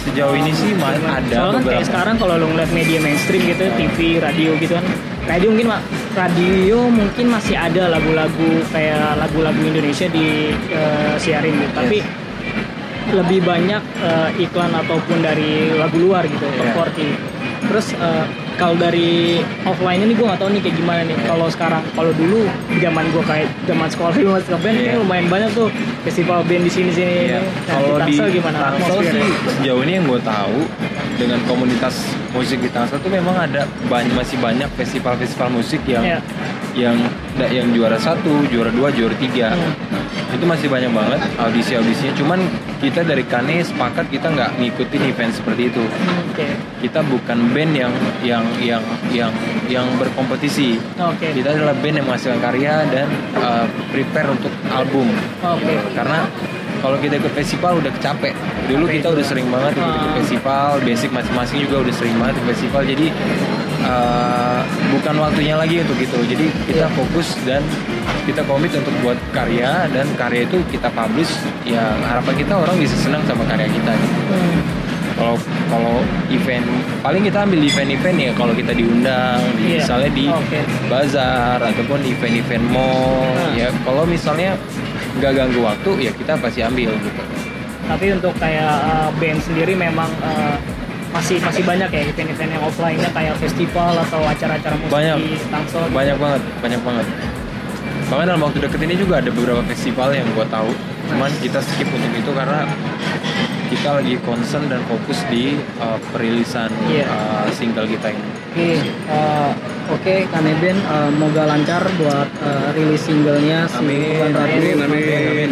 [0.00, 1.68] sejauh ini sih Soalnya ada kan beberapa.
[1.68, 4.86] kayak sekarang kalau lo ngeliat media mainstream gitu, TV, radio gitu kan.
[5.26, 5.82] Radio mungkin Mak,
[6.16, 11.74] radio mungkin masih ada lagu-lagu kayak lagu-lagu Indonesia di eh, siarin gitu.
[11.74, 11.98] Tapi
[13.10, 16.70] lebih banyak eh, iklan ataupun dari lagu luar gitu, Iya.
[16.72, 17.39] top 40.
[17.70, 18.24] Terus eh,
[18.58, 21.16] kalau dari offline ini gue nggak tahu nih kayak gimana nih.
[21.22, 22.44] Kalau sekarang, kalau dulu
[22.76, 24.82] zaman gue kayak zaman sekolah dulu masih ngeband, Iya.
[24.82, 25.68] kayak lumayan banyak tuh
[26.02, 27.14] festival band di sini-sini.
[27.30, 27.40] Iya.
[27.40, 28.56] Nah, Kalau di Tangsel gimana?
[28.74, 30.56] Tangsel sih sejauh ini yang gue tahu
[31.14, 36.18] dengan komunitas musik di Tangsel tuh memang ada banyak masih banyak festival-festival musik yang Iya.
[36.76, 36.96] yang
[37.50, 39.50] yang juara satu, juara dua, juara tiga.
[39.54, 39.74] Hmm.
[40.30, 42.14] Itu masih banyak banget audisi-audisinya.
[42.14, 42.38] Cuman
[42.78, 45.82] kita dari Kane sepakat kita nggak ngikutin event seperti itu.
[45.82, 46.46] Hmm, Oke.
[46.86, 49.32] Kita bukan band yang yang yang yang
[49.66, 50.78] yang berkompetisi.
[51.02, 51.34] Oke.
[51.34, 53.06] Kita adalah band yang menghasilkan karya dan
[53.42, 55.10] uh, prepare untuk album
[55.42, 55.74] Oke.
[55.98, 56.30] karena
[56.80, 58.32] kalau kita ikut festival udah kecapek
[58.66, 62.34] dulu Capek kita udah sering banget ikut, ikut festival basic masing-masing juga udah sering banget
[62.34, 63.06] ikut festival jadi
[63.82, 66.88] uh, bukan waktunya lagi untuk itu jadi kita Iya.
[66.90, 67.60] fokus dan
[68.24, 72.96] kita komit untuk buat karya dan karya itu kita publish ya harapan kita orang bisa
[72.96, 74.20] senang sama karya kita gitu.
[74.30, 74.60] Hmm.
[75.12, 75.36] kalau
[75.68, 75.96] kalau
[76.30, 76.64] event
[77.00, 79.78] paling kita ambil event-event ya kalau kita diundang di- Iya.
[79.78, 80.60] misalnya di Oke.
[80.88, 83.52] bazar ataupun event-event mall Nah.
[83.54, 84.56] ya kalau misalnya
[85.20, 87.22] nggak ganggu waktu ya kita pasti ambil gitu
[87.90, 90.54] Tapi untuk kayak uh, band sendiri memang uh,
[91.10, 95.16] masih masih banyak ya event-event yang offline-nya kayak festival atau acara-acara musik Banyak.
[95.18, 95.82] di Tangsel.
[95.90, 97.06] banyak banget banyak banget
[98.10, 100.70] bahkan dalam waktu deket ini juga ada beberapa festival yang gue tahu
[101.10, 102.66] cuman kita skip untuk itu karena
[103.70, 107.06] kita lagi concern dan fokus di uh, perilisan Iya.
[107.06, 108.70] uh, single kita ini Oke,
[109.06, 109.50] uh,
[109.88, 114.58] oke Kaneben uh, moga lancar buat uh, rilis singlenya si Bulan Ratu.
[114.58, 115.22] Amin, amin.
[115.30, 115.50] Amin.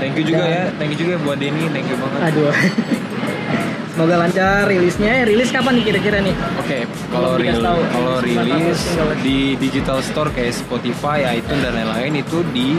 [0.00, 2.32] Thank you juga ya, thank you juga buat Denny, thank you banget.
[2.32, 2.48] Aduh.
[3.92, 5.10] Semoga lancar rilisnya.
[5.10, 6.30] Eh, rilis kapan nih kira-kira nih?
[6.62, 7.80] Oke, kalau tahu.
[7.90, 9.10] kalau Rilis rilis single.
[9.26, 12.78] di digital store kayak Spotify, iTunes dan lain-lain itu di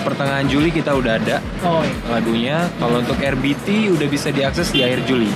[0.00, 1.94] pertengahan Juli kita udah ada Oh, iya.
[2.08, 2.56] lagunya.
[2.78, 5.30] Kalau untuk RBT udah bisa diakses di akhir Juli.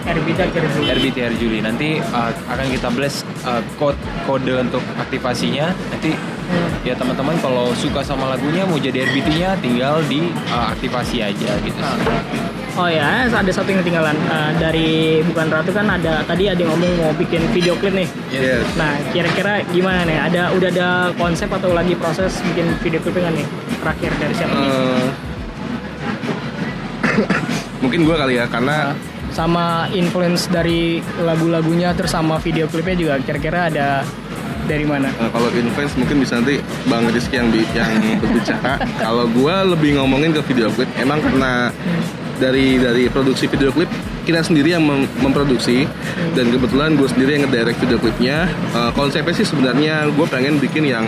[0.00, 0.96] Erbita kira-kira.
[0.96, 1.58] RBT akhir Juli.
[1.60, 5.70] Nanti uh, akan kita blast uh, code kode untuk aktivasinya.
[5.92, 6.16] Nanti
[6.50, 6.66] Hmm.
[6.82, 11.78] ya teman-teman kalau suka sama lagunya mau jadi RBT-nya tinggal di uh, aktivasi aja gitu.
[12.78, 16.70] Oh ya, ada satu yang ketinggalan Uh, dari bukan ratu kan ada tadi ada yang
[16.70, 18.06] ngomong mau bikin video klip nih.
[18.30, 18.62] Yes.
[18.78, 20.18] Nah, kira-kira gimana nih?
[20.22, 23.46] Ada udah ada konsep atau lagi proses bikin video klipnya nggak nih?
[23.82, 24.70] Terakhir dari siapa nih?
[24.70, 25.06] Eh,
[27.82, 28.94] mungkin gue kali ya karena
[29.30, 34.02] Sama influence dari lagu-lagunya terus sama video klipnya juga kira-kira ada
[34.66, 35.10] dari mana?
[35.10, 37.90] eh, kalau influence mungkin bisa nanti bang Rizky yang yang
[38.22, 38.78] berbicara.
[39.06, 41.74] kalau gue lebih ngomongin ke video klip, emang karena
[42.40, 43.92] dari dari produksi video klip
[44.24, 45.84] kita sendiri yang mem- memproduksi.
[46.32, 48.48] Dan kebetulan gue sendiri yang ngedirect video klipnya.
[48.72, 51.04] Eh, konsepnya sih sebenarnya gue pengen bikin yang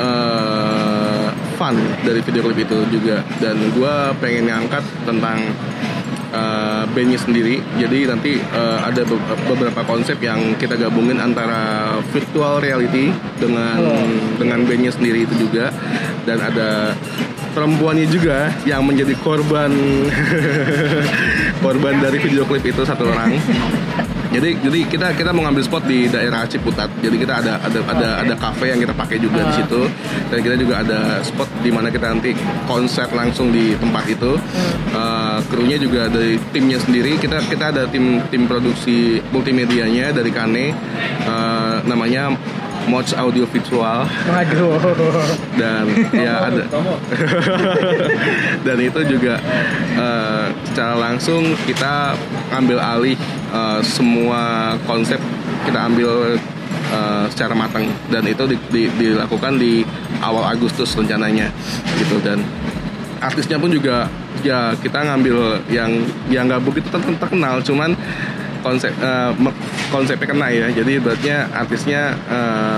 [0.00, 3.22] eh, fun dari video klip itu juga.
[3.38, 5.38] Dan gue pengen ngangkat tentang
[6.32, 7.60] eh, bandnya sendiri.
[7.76, 13.76] Jadi nanti eh, ada be- beberapa konsep yang kita gabungin antara virtual reality dengan
[14.40, 15.68] dengan bandnya sendiri itu juga.
[16.22, 16.94] Dan ada
[17.52, 19.70] perempuannya juga yang menjadi korban.
[21.62, 23.38] Korban dari video klip itu satu orang.
[24.32, 26.88] Jadi jadi kita kita mau ngambil spot di daerah Ciputat.
[27.04, 29.84] Jadi kita ada ada ada ada kafe yang kita pakai juga di situ.
[30.32, 32.32] Dan kita juga ada spot di mana kita nanti
[32.64, 34.40] konser langsung di tempat itu.
[34.96, 37.20] Eh, krunya juga dari timnya sendiri.
[37.20, 40.72] Kita kita ada tim tim produksi multimedianya dari Kane.
[41.28, 42.32] Eh, namanya
[42.84, 44.76] Mods Audio Visual Waduh.
[45.54, 46.62] dan ya ada.
[48.66, 49.38] dan itu juga
[49.94, 52.14] eh, secara langsung kita
[52.50, 53.16] ambil alih
[53.50, 55.18] eh, semua konsep
[55.62, 56.36] kita ambil
[56.90, 57.86] eh, secara matang.
[58.08, 59.82] Dan itu di- di- dilakukan di
[60.18, 61.48] awal Agustus rencananya
[61.96, 62.18] gitu.
[62.18, 62.42] Dan
[63.22, 64.10] artisnya pun juga
[64.42, 65.90] ya kita ngambil yang
[66.28, 67.62] yang nggak begitu ter- terkenal.
[67.62, 67.94] Cuman
[68.62, 68.94] konsep
[69.36, 69.52] me-
[69.90, 70.66] konsepnya kena ya.
[70.70, 72.14] Jadi berarti artisnya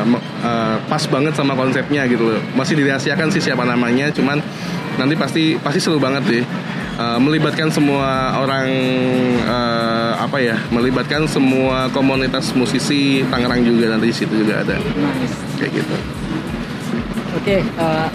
[0.02, 2.42] me- eh, pas banget sama konsepnya gitu loh.
[2.56, 4.40] Masih dirahasiakan sih siapa namanya cuman
[4.96, 6.44] nanti pasti pasti seru banget deh
[6.94, 8.70] Eh, melibatkan semua orang
[9.42, 14.78] eh, apa ya melibatkan semua komunitas musisi Tangerang juga nanti di situ juga ada.
[14.78, 15.34] Nice.
[15.58, 15.96] kayak gitu.
[17.34, 18.08] Oke, eh,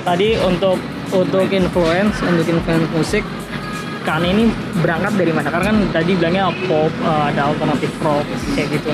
[0.00, 0.80] tadi untuk
[1.12, 3.24] untuk influence, untuk influence musik,
[4.02, 4.48] kan ini
[4.80, 5.48] berangkat dari mana?
[5.52, 8.24] Karena kan tadi bilangnya pop, eh, ada alternatif rock,
[8.56, 8.92] kayak gitu.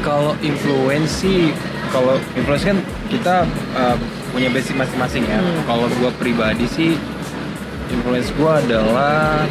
[0.00, 1.50] Kalau influence sih,
[1.90, 2.78] kalau influence kan
[3.10, 3.42] kita
[3.74, 3.96] uh,
[4.30, 5.42] punya basic masing-masing ya.
[5.42, 5.66] Hmm.
[5.66, 6.94] Kalau gue pribadi sih,
[7.90, 9.42] influence gue adalah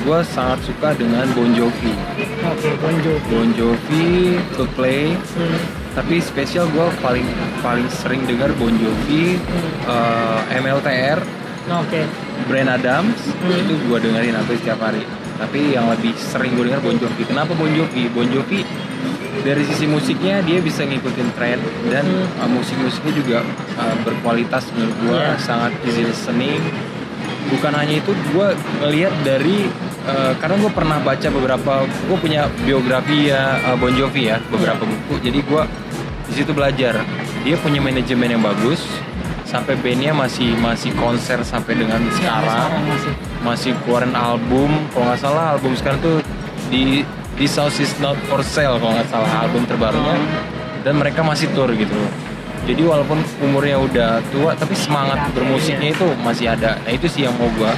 [0.00, 1.92] gue sangat suka dengan Bon Jovi.
[2.40, 3.26] Oke, Bon Jovi.
[3.28, 4.08] Bon Jovi,
[4.56, 5.60] Coldplay, Hmm.
[5.92, 7.26] tapi spesial gue paling
[7.60, 9.36] paling sering dengar Bon Jovi,
[9.84, 11.20] uh, MLTR,
[11.68, 12.00] Oke.
[12.46, 13.56] Brand Adams, Hmm.
[13.56, 15.02] itu gue dengerin hampir setiap hari.
[15.34, 17.22] Tapi yang lebih sering gue denger Bon Jovi.
[17.24, 18.06] Kenapa Bon Jovi?
[18.08, 18.62] Bon Jovi
[19.38, 22.42] dari sisi musiknya dia bisa ngikutin tren dan Hmm.
[22.42, 23.38] uh, musik-musiknya juga
[23.76, 25.38] uh, berkualitas menurut gue Iya.
[25.38, 26.58] sangat easy listening.
[27.48, 28.46] Bukan hanya itu, gue
[28.78, 29.70] ngelihat dari
[30.04, 34.82] uh, karena gue pernah baca beberapa, gue punya biografi ya uh, Bon Jovi ya beberapa
[34.82, 34.90] Iya.
[34.90, 35.14] buku.
[35.22, 35.62] Jadi gue
[36.28, 37.00] di situ belajar
[37.40, 38.84] dia punya manajemen yang bagus
[39.48, 43.12] sampai bandnya masih masih konser sampai dengan Iya, sekarang masih.
[43.40, 44.68] masih keluarin album.
[44.92, 46.20] Kalau nggak salah album sekarang tuh
[46.68, 47.00] di
[47.40, 50.20] di South is Not for Sale kalau nggak salah album terbarunya.
[50.84, 51.96] Dan mereka masih tour gitu.
[51.96, 52.28] Loh
[52.68, 56.76] jadi walaupun umurnya udah tua tapi semangat bermusiknya itu masih ada.
[56.84, 57.72] Nah itu sih yang mau gua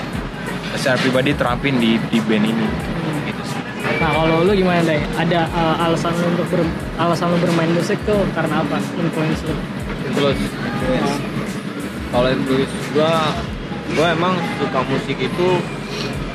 [0.75, 2.67] secara pribadi terapin di di band ini.
[3.31, 3.63] Gitu sih.
[4.03, 4.99] Nah, kalau lu gimana, Dai?
[5.15, 6.67] Ada eh, alasan lu untuk ber,
[6.99, 8.83] alasan lu bermain musik tuh karena apa?
[8.99, 9.55] Influence lu.
[10.11, 11.30] influence
[12.11, 13.35] kalau influence gua
[13.95, 15.49] gua emang suka musik itu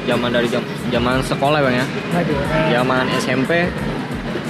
[0.07, 1.86] zaman dari jam zaman sekolah bang ya.
[2.19, 2.26] Eh,
[2.76, 3.67] zaman SMP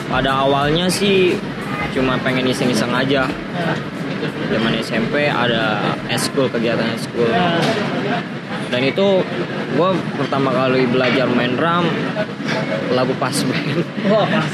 [0.09, 1.35] pada awalnya sih
[1.93, 3.27] cuma pengen iseng-iseng aja.
[4.49, 7.29] Zaman SMP ada eskul kegiatan eskul
[8.69, 9.21] dan itu
[9.75, 11.85] gue pertama kali belajar main drum
[12.91, 14.51] lagu pas band Wah, pas.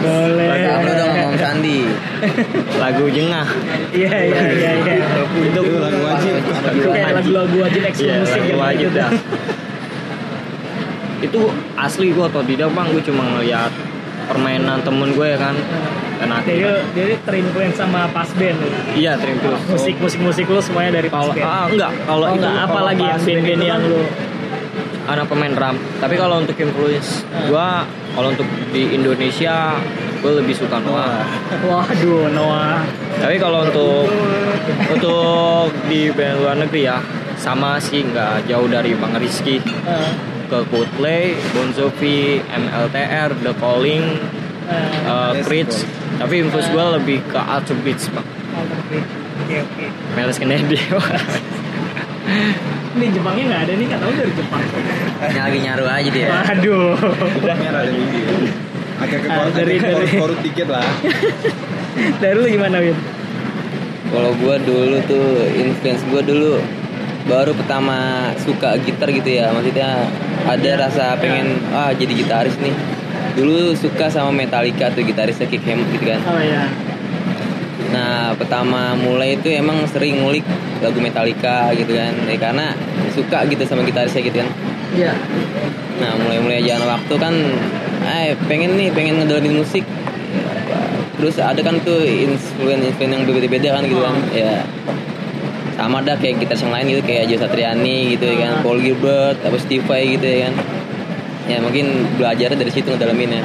[0.00, 0.46] Boleh.
[0.60, 1.78] Kamu dong ngomong Sandi.
[2.76, 3.46] lagu jengah
[3.90, 4.94] Iya, iya, iya, iya.
[5.40, 6.32] itu lagu wajib
[6.70, 8.58] Itu kayak lagu-lagu wajib Iya, musik lagu gitu.
[8.58, 9.10] wajib dah.
[11.20, 11.40] itu
[11.76, 13.68] asli gue atau tidak bang gue cuma ngeliat
[14.24, 15.52] permainan temen gue ya kan
[16.16, 18.56] dan Jadi, jadi terinfluence sama pas band
[18.94, 19.36] iya kasih
[19.68, 21.44] Musik musik musik lu semuanya dari pas band.
[21.44, 24.00] ah, enggak kalau Oh, itu enggak, apalagi yang band band-band itu yang kan lu
[25.12, 27.84] anak pemain drum tapi kalau untuk influence gua
[28.14, 29.78] kalau untuk di Indonesia
[30.20, 31.24] gue lebih suka Noah.
[31.64, 32.84] Waduh, Noah.
[33.16, 34.04] tapi kalau untuk
[34.92, 37.00] untuk di band luar negeri ya
[37.40, 39.64] sama sih nggak jauh dari Bang Rizky.
[39.64, 40.12] Eh,
[40.50, 44.02] ke Coldplay, Bon Jovi, MLTR, The Calling,
[44.66, 45.86] eh, uh, Creeds
[46.18, 48.26] tapi influence gue lebih ke Ultra Beats bang.
[48.60, 48.98] Oke,
[49.46, 49.84] oke, oke.
[50.18, 50.76] Meles Kennedy
[52.90, 54.62] Ini Jepangnya nggak ada nih, nggak tahu dari Jepang.
[55.22, 56.26] Ini lagi nyaru aja dia.
[56.28, 56.90] Waduh.
[57.40, 58.20] Merah ada gigi.
[58.98, 60.84] Agak ke Ah, dari- agak dari- korut dikit lah.
[62.22, 62.96] Dari lu gimana, Win?
[64.06, 66.58] Kalau gua dulu tuh influence gua dulu
[67.22, 67.96] baru pertama
[68.36, 69.50] suka gitar gitu ya.
[69.50, 70.06] Maksudnya
[70.42, 72.72] ada rasa pengen ah jadi gitaris nih.
[73.32, 76.20] Dulu suka sama Metallica tuh gitarisnya Kick Hammett gitu kan.
[76.26, 76.66] Oh ya.
[77.90, 80.46] Nah pertama mulai itu emang sering ngulik
[80.80, 82.12] lagu Metallica gitu kan.
[82.26, 82.66] Ya, karena
[83.12, 84.50] suka gitu sama gitarisnya gitu kan.
[84.90, 85.14] Iya.
[86.00, 87.34] nah mulai-mulai jalan waktu kan
[88.08, 89.84] eh pengen nih pengen ngedalamin musik.
[91.20, 94.16] Terus ada kan tuh influence influence yang berbeda-beda kan gitu kan.
[94.32, 94.64] Ya
[95.76, 99.40] sama dah kayak gitaris yang lain gitu kayak Jo Satriani gitu ya kan Paul Gilbert
[99.40, 100.54] apa Steve Vai gitu ya kan.
[101.48, 103.44] Ya mungkin belajarnya dari situ ngedalaminnya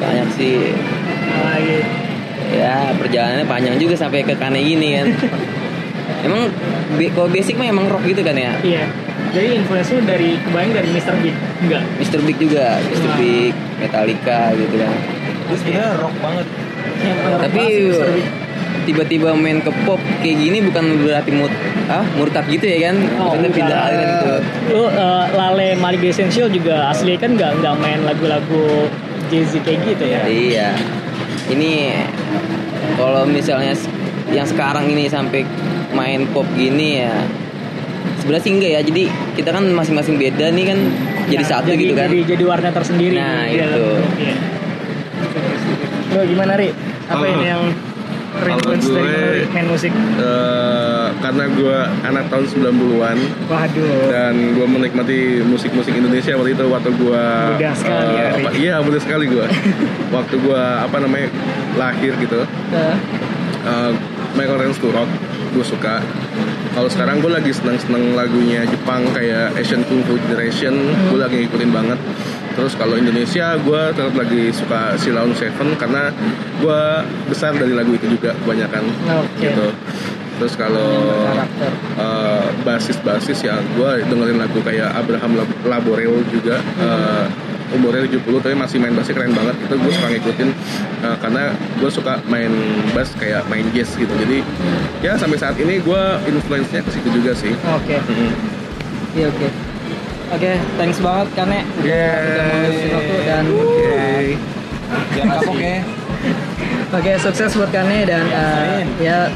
[0.00, 0.72] banyak sih.
[1.36, 1.84] Ah, gitu.
[2.56, 5.06] ya perjalanannya panjang juga sampai ke Kane gini kan
[6.26, 6.42] emang
[6.94, 8.84] be- kalau basic mah emang rock gitu kan ya Iya.
[9.28, 11.12] Jadi influence lu dari kebayang dari Mr.
[11.18, 11.82] Big enggak?
[11.98, 12.20] Mr.
[12.20, 13.04] Big juga Mr.
[13.04, 13.16] Wah.
[13.16, 14.92] Big Metallica gitu kan
[15.46, 16.46] Terus sebenarnya rock banget.
[17.38, 17.64] tapi
[18.82, 21.50] tiba-tiba main ke pop kayak gini bukan berarti mut
[21.86, 23.52] ah murtad gitu ya kan maksudnya enggak.
[23.52, 24.32] pindah aliran gitu
[24.68, 24.90] Lu uh,
[25.28, 28.86] Lale Malik Essential juga asli kan nggak nggak main lagu-lagu
[29.26, 30.20] Jay-Z kayak gitu ya.
[30.24, 30.68] iya
[31.48, 31.98] ini
[32.94, 33.74] kalau misalnya
[34.28, 35.42] yang sekarang ini sampai
[36.06, 37.18] main pop gini ya
[38.16, 39.02] sebenarnya sih enggak ya jadi
[39.34, 40.78] kita kan masing-masing beda nih kan
[41.26, 43.18] jadi Nah, satu gitu kan Jadi jadi warna tersendiri.
[43.18, 43.86] Nah, dalam itu.
[46.08, 46.70] Lo gimana Ri?
[46.70, 46.78] Apa
[47.12, 47.62] Kalau- ini yang
[48.32, 49.92] kalau influence dari gue- lu main musik?
[49.92, 54.06] Eh, karena gue anak tahun 90-an Waduh.
[54.08, 58.44] dan gue menikmati musik-musik Indonesia waktu itu waktu gue Muda sekali ya, Rik.
[58.56, 59.46] iya muda sekali gue
[60.16, 61.28] waktu gue apa namanya
[61.74, 62.38] lahir gitu
[62.70, 62.96] Eh,
[63.64, 63.90] uh,
[64.32, 65.08] Michael Rance to Rock
[65.56, 66.04] gue suka.
[66.76, 70.76] Kalau sekarang gue lagi seneng-seneng lagunya Jepang kayak Asian Kung Fu Generation
[71.08, 71.96] gue lagi ngikutin banget.
[72.52, 76.12] Terus kalau Indonesia gue tetap lagi suka Silaun Seven karena
[76.60, 76.80] gue
[77.32, 78.84] besar dari lagu itu juga kebanyakan
[79.24, 79.48] Oke.
[79.48, 79.66] gitu.
[80.36, 81.24] Terus kalau
[81.96, 87.24] uh, basis-basis ya gue dengerin lagu kayak Abraham Lab- Laboreo juga uh,
[87.74, 90.48] umurnya 70 tapi masih main bassnya keren banget itu gue suka ngikutin
[91.02, 92.52] uh, karena gue suka main
[92.94, 94.38] bass kayak main jazz gitu jadi
[95.02, 97.98] ya sampai saat ini gue influence-nya ke situ juga sih Oke.
[99.16, 99.48] Iya oke.
[100.26, 101.60] Oke, thanks banget Kane.
[101.80, 102.06] Udah
[102.36, 103.44] mau ngisi waktu dan
[105.16, 105.78] Jangan kapok ya.
[106.92, 109.32] Oke, sukses buat Kane dan uh, ya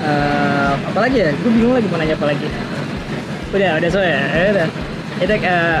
[0.00, 1.30] uh, apa lagi ya?
[1.42, 2.48] Gue bingung lagi mau nanya apa lagi.
[3.52, 4.22] Udah, udah so ya.
[4.32, 4.68] Ya udah.
[5.14, 5.80] Kita eh,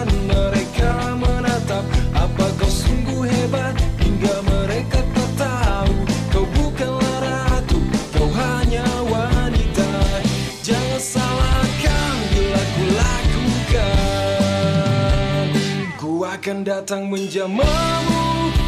[16.51, 17.63] akan datang menjamamu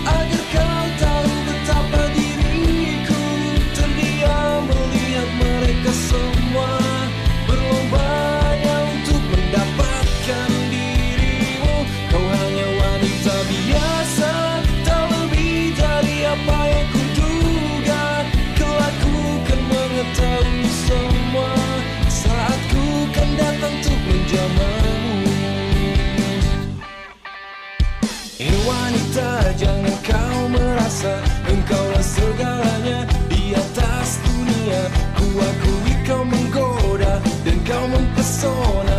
[0.08, 0.83] Agar kau
[29.14, 31.14] wanita jangan kau merasa
[31.46, 34.90] Engkaulah segalanya di atas dunia.
[35.14, 38.93] Ku akui kau menggoda dan kau mempesona